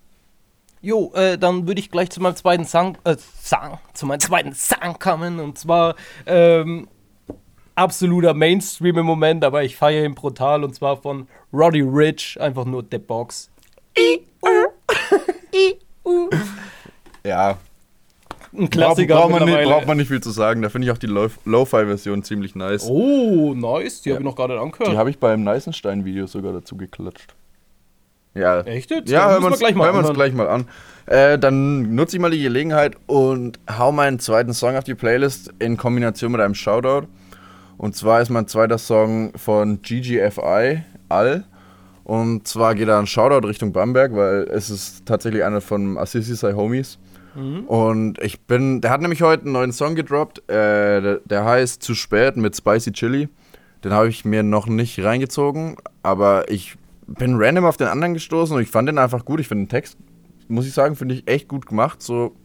Jo, 0.81 1.11
äh, 1.13 1.37
dann 1.37 1.67
würde 1.67 1.79
ich 1.79 1.91
gleich 1.91 2.09
zu 2.09 2.21
meinem 2.21 2.35
zweiten 2.35 2.65
Song, 2.65 2.97
äh, 3.03 3.15
Song, 3.17 3.77
zu 3.93 4.05
meinem 4.05 4.19
zweiten 4.19 4.53
Song 4.53 4.97
kommen. 4.99 5.39
Und 5.39 5.57
zwar, 5.57 5.95
ähm, 6.25 6.87
absoluter 7.75 8.33
Mainstream 8.33 8.97
im 8.97 9.05
Moment, 9.05 9.43
aber 9.43 9.63
ich 9.63 9.75
feiere 9.75 10.05
ihn 10.05 10.15
brutal. 10.15 10.63
Und 10.63 10.75
zwar 10.75 10.97
von 10.97 11.27
Roddy 11.53 11.81
Rich, 11.81 12.39
einfach 12.39 12.65
nur 12.65 12.85
The 12.89 12.97
Box. 12.97 13.49
Ja, 17.23 17.57
Ein 18.53 18.57
braucht, 18.59 18.71
Klassiker 18.71 19.15
braucht, 19.15 19.31
man 19.31 19.45
nicht, 19.45 19.63
braucht 19.63 19.87
man 19.87 19.97
nicht 19.97 20.07
viel 20.09 20.21
zu 20.21 20.31
sagen. 20.31 20.61
Da 20.61 20.69
finde 20.69 20.85
ich 20.87 20.91
auch 20.91 20.97
die 20.97 21.07
Lo- 21.07 21.29
Lo-Fi-Version 21.45 22.23
ziemlich 22.23 22.53
nice. 22.55 22.85
Oh, 22.89 23.53
nice. 23.55 24.01
Die 24.01 24.09
Ja. 24.09 24.15
habe 24.15 24.23
ich 24.23 24.25
noch 24.29 24.35
gar 24.35 24.47
nicht 24.49 24.57
Die 24.57 24.61
angehört. 24.61 24.97
habe 24.97 25.09
ich 25.09 25.19
beim 25.19 25.43
Neisenstein-Video 25.43 26.27
sogar 26.27 26.51
dazu 26.53 26.75
geklatscht. 26.75 27.33
Ja, 28.33 28.61
Echt 28.61 28.91
jetzt? 28.91 29.09
ja 29.09 29.29
hören 29.29 29.43
wir 29.43 29.47
uns 29.47 29.59
gleich 29.59 29.75
mal 29.75 29.89
anhören. 29.89 30.13
gleich 30.13 30.33
mal 30.33 30.47
an. 30.47 30.65
Äh, 31.05 31.37
dann 31.37 31.95
nutze 31.95 32.15
ich 32.15 32.21
mal 32.21 32.31
die 32.31 32.41
Gelegenheit 32.41 32.95
und 33.07 33.59
hau 33.77 33.91
meinen 33.91 34.19
zweiten 34.19 34.53
Song 34.53 34.75
auf 34.77 34.83
die 34.85 34.95
Playlist 34.95 35.53
in 35.59 35.75
Kombination 35.75 36.31
mit 36.31 36.39
einem 36.41 36.55
Shoutout. 36.55 37.07
Und 37.77 37.95
zwar 37.95 38.21
ist 38.21 38.29
mein 38.29 38.47
zweiter 38.47 38.77
Song 38.77 39.33
von 39.35 39.81
GGFI, 39.81 40.83
All. 41.09 41.43
Und 42.03 42.47
zwar 42.47 42.75
geht 42.75 42.87
da 42.87 42.99
ein 42.99 43.07
Shoutout 43.07 43.47
Richtung 43.47 43.73
Bamberg, 43.73 44.15
weil 44.15 44.43
es 44.51 44.69
ist 44.69 45.05
tatsächlich 45.05 45.43
einer 45.43 45.59
von 45.61 45.97
Assisi 45.97 46.35
Sai 46.35 46.53
Homies. 46.53 46.97
Und 47.67 48.19
ich 48.21 48.41
bin, 48.41 48.81
der 48.81 48.91
hat 48.91 49.01
nämlich 49.01 49.21
heute 49.21 49.43
einen 49.43 49.53
neuen 49.53 49.71
Song 49.71 49.95
gedroppt, 49.95 50.39
äh, 50.49 51.01
der, 51.01 51.19
der 51.25 51.45
heißt 51.45 51.81
Zu 51.81 51.95
spät 51.95 52.35
mit 52.37 52.55
Spicy 52.55 52.91
Chili. 52.91 53.29
Den 53.83 53.93
habe 53.93 54.09
ich 54.09 54.25
mir 54.25 54.43
noch 54.43 54.67
nicht 54.67 55.03
reingezogen, 55.03 55.77
aber 56.03 56.49
ich 56.51 56.75
bin 57.07 57.35
random 57.41 57.65
auf 57.65 57.77
den 57.77 57.87
anderen 57.87 58.13
gestoßen 58.13 58.55
und 58.55 58.61
ich 58.61 58.69
fand 58.69 58.87
den 58.89 58.97
einfach 58.97 59.25
gut. 59.25 59.39
Ich 59.39 59.47
finde 59.47 59.63
den 59.65 59.69
Text, 59.69 59.97
muss 60.47 60.67
ich 60.67 60.73
sagen, 60.73 60.95
finde 60.95 61.15
ich 61.15 61.27
echt 61.27 61.47
gut 61.47 61.65
gemacht. 61.65 62.01
So 62.01 62.35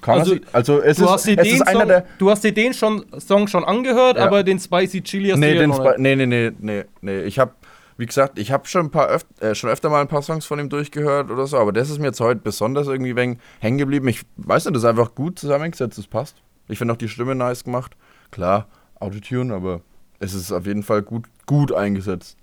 kann 0.00 0.18
Also, 0.20 0.34
man 0.34 0.42
also 0.52 0.80
es 0.80 0.96
Du 0.98 1.04
ist, 1.04 1.10
hast, 1.10 1.26
dir 1.26 1.38
es 1.38 1.46
den 1.48 1.54
ist 1.56 1.62
einer 1.62 1.78
Song, 1.80 1.88
der. 1.88 2.04
du 2.18 2.30
hast 2.30 2.44
dir 2.44 2.52
den 2.52 2.74
schon, 2.74 3.04
Song 3.18 3.46
schon 3.48 3.64
angehört, 3.64 4.16
Ja. 4.16 4.26
aber 4.26 4.42
den 4.42 4.58
Spicy 4.58 5.00
Chili 5.02 5.30
hast 5.30 5.38
Nee, 5.38 5.50
du 5.50 5.54
ja 5.54 5.60
den 5.62 5.70
noch 5.70 5.76
Spi- 5.76 5.88
nicht. 5.90 5.98
nee, 5.98 6.16
nee, 6.16 6.26
nee, 6.26 6.52
nee, 6.60 6.84
nee. 7.00 7.22
Ich 7.22 7.38
habe, 7.38 7.52
wie 7.96 8.06
gesagt, 8.06 8.38
ich 8.38 8.52
habe 8.52 8.66
schon 8.66 8.86
ein 8.86 8.90
paar 8.90 9.10
öf 9.10 9.24
äh, 9.40 9.54
schon 9.54 9.70
öfter 9.70 9.90
mal 9.90 10.00
ein 10.00 10.08
paar 10.08 10.22
Songs 10.22 10.46
von 10.46 10.58
ihm 10.58 10.68
durchgehört 10.68 11.30
oder 11.30 11.46
so, 11.46 11.58
aber 11.58 11.72
das 11.72 11.90
ist 11.90 11.98
mir 11.98 12.06
jetzt 12.06 12.20
heute 12.20 12.40
besonders 12.40 12.88
irgendwie 12.88 13.38
hängen 13.60 13.78
geblieben. 13.78 14.08
Ich 14.08 14.22
weiß 14.36 14.64
nicht, 14.64 14.74
das 14.74 14.82
ist 14.82 14.88
einfach 14.88 15.14
gut 15.14 15.38
zusammengesetzt, 15.38 15.98
das 15.98 16.06
passt. 16.06 16.42
Ich 16.68 16.78
finde 16.78 16.94
auch 16.94 16.98
die 16.98 17.08
Stimme 17.08 17.34
nice 17.34 17.64
gemacht. 17.64 17.96
Klar, 18.30 18.66
Autotune, 18.98 19.54
aber 19.54 19.82
es 20.20 20.34
ist 20.34 20.52
auf 20.52 20.66
jeden 20.66 20.82
Fall 20.82 21.02
gut, 21.02 21.26
gut 21.46 21.72
eingesetzt. 21.72 22.36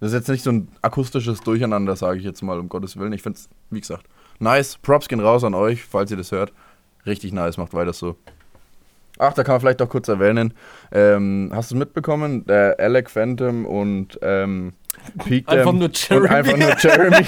Das 0.00 0.08
ist 0.08 0.14
jetzt 0.14 0.28
nicht 0.28 0.42
so 0.42 0.50
ein 0.50 0.68
akustisches 0.82 1.40
Durcheinander, 1.42 1.94
sage 1.94 2.18
ich 2.18 2.24
jetzt 2.24 2.42
mal, 2.42 2.58
um 2.58 2.68
Gottes 2.68 2.96
Willen. 2.96 3.12
Ich 3.12 3.22
finde 3.22 3.38
es, 3.38 3.48
wie 3.70 3.80
gesagt, 3.80 4.06
nice. 4.40 4.76
Props 4.82 5.06
gehen 5.06 5.20
raus 5.20 5.44
an 5.44 5.54
euch, 5.54 5.84
falls 5.84 6.10
ihr 6.10 6.16
das 6.16 6.32
hört. 6.32 6.52
Richtig 7.06 7.32
nice, 7.32 7.56
macht 7.56 7.72
weiter 7.72 7.92
so. 7.92 8.16
Ach, 9.18 9.32
da 9.32 9.44
kann 9.44 9.54
man 9.54 9.60
vielleicht 9.60 9.80
auch 9.80 9.88
kurz 9.88 10.08
erwähnen. 10.08 10.54
Ähm, 10.90 11.50
hast 11.54 11.70
du 11.70 11.76
es 11.76 11.78
mitbekommen? 11.78 12.44
Der 12.46 12.76
Alec 12.80 13.10
Phantom 13.10 13.64
und 13.64 14.18
ähm, 14.22 14.72
Peak 15.24 15.48
Einfach 15.48 15.72
nur 15.72 15.84
und 15.84 16.08
Jeremy. 16.08 16.28
einfach 16.28 16.56
nur 16.56 16.76
Jeremy. 16.78 17.26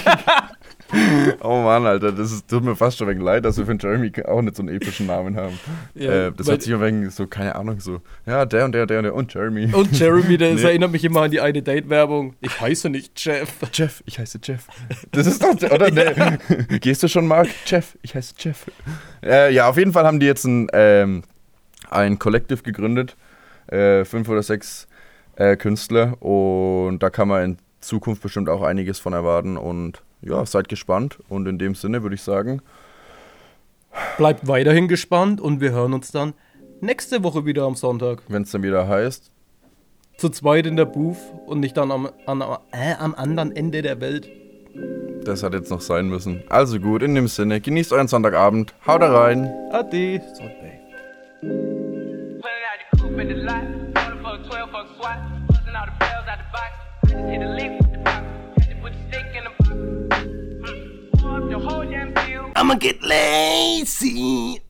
oh 1.41 1.63
Mann, 1.63 1.87
Alter, 1.87 2.13
das 2.13 2.31
ist, 2.33 2.49
tut 2.49 2.63
mir 2.63 2.77
fast 2.77 2.99
schon 2.99 3.09
wegen 3.09 3.21
leid, 3.21 3.45
dass 3.45 3.57
wir 3.57 3.67
für 3.67 3.77
Jeremy 3.81 4.13
auch 4.27 4.43
nicht 4.43 4.57
so 4.57 4.63
einen 4.63 4.75
epischen 4.75 5.07
Namen 5.07 5.37
haben. 5.37 5.59
Ja, 5.95 6.27
äh, 6.29 6.33
das 6.33 6.49
hat 6.49 6.63
sich 6.63 6.73
ein 6.73 6.81
wenig 6.81 7.11
so, 7.13 7.27
keine 7.27 7.55
Ahnung, 7.55 7.81
so, 7.81 8.01
ja, 8.27 8.45
der 8.45 8.65
und 8.67 8.73
der 8.73 8.83
und 8.83 8.91
der 8.91 8.99
und 8.99 9.05
der 9.05 9.15
und 9.15 9.35
Jeremy. 9.35 9.73
Und 9.73 9.99
Jeremy, 9.99 10.37
das 10.37 10.55
Nee. 10.61 10.63
erinnert 10.63 10.93
mich 10.93 11.05
immer 11.05 11.23
an 11.23 11.31
die 11.31 11.41
eine 11.41 11.63
Date-Werbung. 11.63 12.35
Ich 12.41 12.61
heiße 12.61 12.91
nicht 12.91 13.13
Jeff. 13.25 13.49
Jeff, 13.73 14.03
ich 14.07 14.19
heiße 14.19 14.39
Jeff. 14.43 14.67
Das 15.13 15.27
ist 15.27 15.43
doch, 15.43 15.55
oder? 15.71 15.91
Nee. 15.91 16.79
Gehst 16.79 17.03
du 17.03 17.09
schon, 17.09 17.27
Mark? 17.27 17.49
Jeff, 17.67 17.97
ich 18.03 18.15
heiße 18.15 18.35
Jeff. 18.39 18.67
Äh, 19.25 19.53
ja, 19.53 19.69
auf 19.69 19.77
jeden 19.77 19.93
Fall 19.93 20.05
haben 20.05 20.21
die 20.21 20.27
jetzt 20.27 20.45
ein, 20.45 20.69
ähm, 20.73 21.23
ein 21.91 22.19
Collective 22.19 22.63
gegründet. 22.63 23.17
Äh, 23.67 24.05
fünf 24.05 24.29
oder 24.29 24.43
sechs 24.43 24.87
äh, 25.37 25.57
Künstler. 25.57 26.21
Und 26.23 26.99
da 27.03 27.11
kann 27.11 27.29
man 27.29 27.45
in 27.45 27.59
Zukunft 27.87 28.23
bestimmt 28.23 28.49
auch 28.49 28.63
einiges 28.63 28.99
von 28.99 29.13
erwarten. 29.13 29.57
Und 29.57 30.03
ja, 30.23 30.45
seid 30.47 30.69
gespannt. 30.69 31.19
Und 31.29 31.47
in 31.47 31.59
dem 31.59 31.75
Sinne 31.75 32.03
würde 32.03 32.15
ich 32.15 32.23
sagen, 32.23 32.61
Bleibt 34.19 34.49
weiterhin 34.49 34.89
gespannt 34.89 35.41
und 35.41 35.61
wir 35.61 35.73
hören 35.73 35.93
uns 35.93 36.11
dann 36.11 36.35
nächste 36.81 37.23
Woche 37.23 37.47
wieder 37.47 37.63
am 37.65 37.75
Sonntag. 37.77 38.23
wenn 38.29 38.43
es 38.43 38.51
dann 38.51 38.63
wieder 38.63 38.89
heißt, 38.89 39.31
Zu 40.19 40.29
zweit 40.31 40.67
in 40.67 40.77
der 40.77 40.85
Booth 40.85 41.17
und 41.47 41.61
nicht 41.61 41.77
dann 41.77 41.91
am, 41.93 42.09
an, 42.27 42.43
äh, 42.73 42.95
am 42.99 43.15
anderen 43.15 43.55
Ende 43.55 43.83
der 43.83 44.01
Welt. 44.01 44.29
das 45.25 45.43
hat 45.43 45.55
jetzt 45.55 45.71
noch 45.71 45.81
sein 45.81 46.09
müssen. 46.09 46.43
Also 46.49 46.79
gut, 46.81 47.03
in 47.03 47.15
dem 47.15 47.29
Sinne, 47.29 47.61
genießt 47.61 47.93
euren 47.93 48.09
Sonntagabend. 48.09 48.75
Haut 48.87 49.03
rein. 49.03 49.53
Ade. 49.71 50.21
Salt 50.35 50.53
I'ma 62.57 62.77
get 62.77 63.03
lazy. 63.03 64.64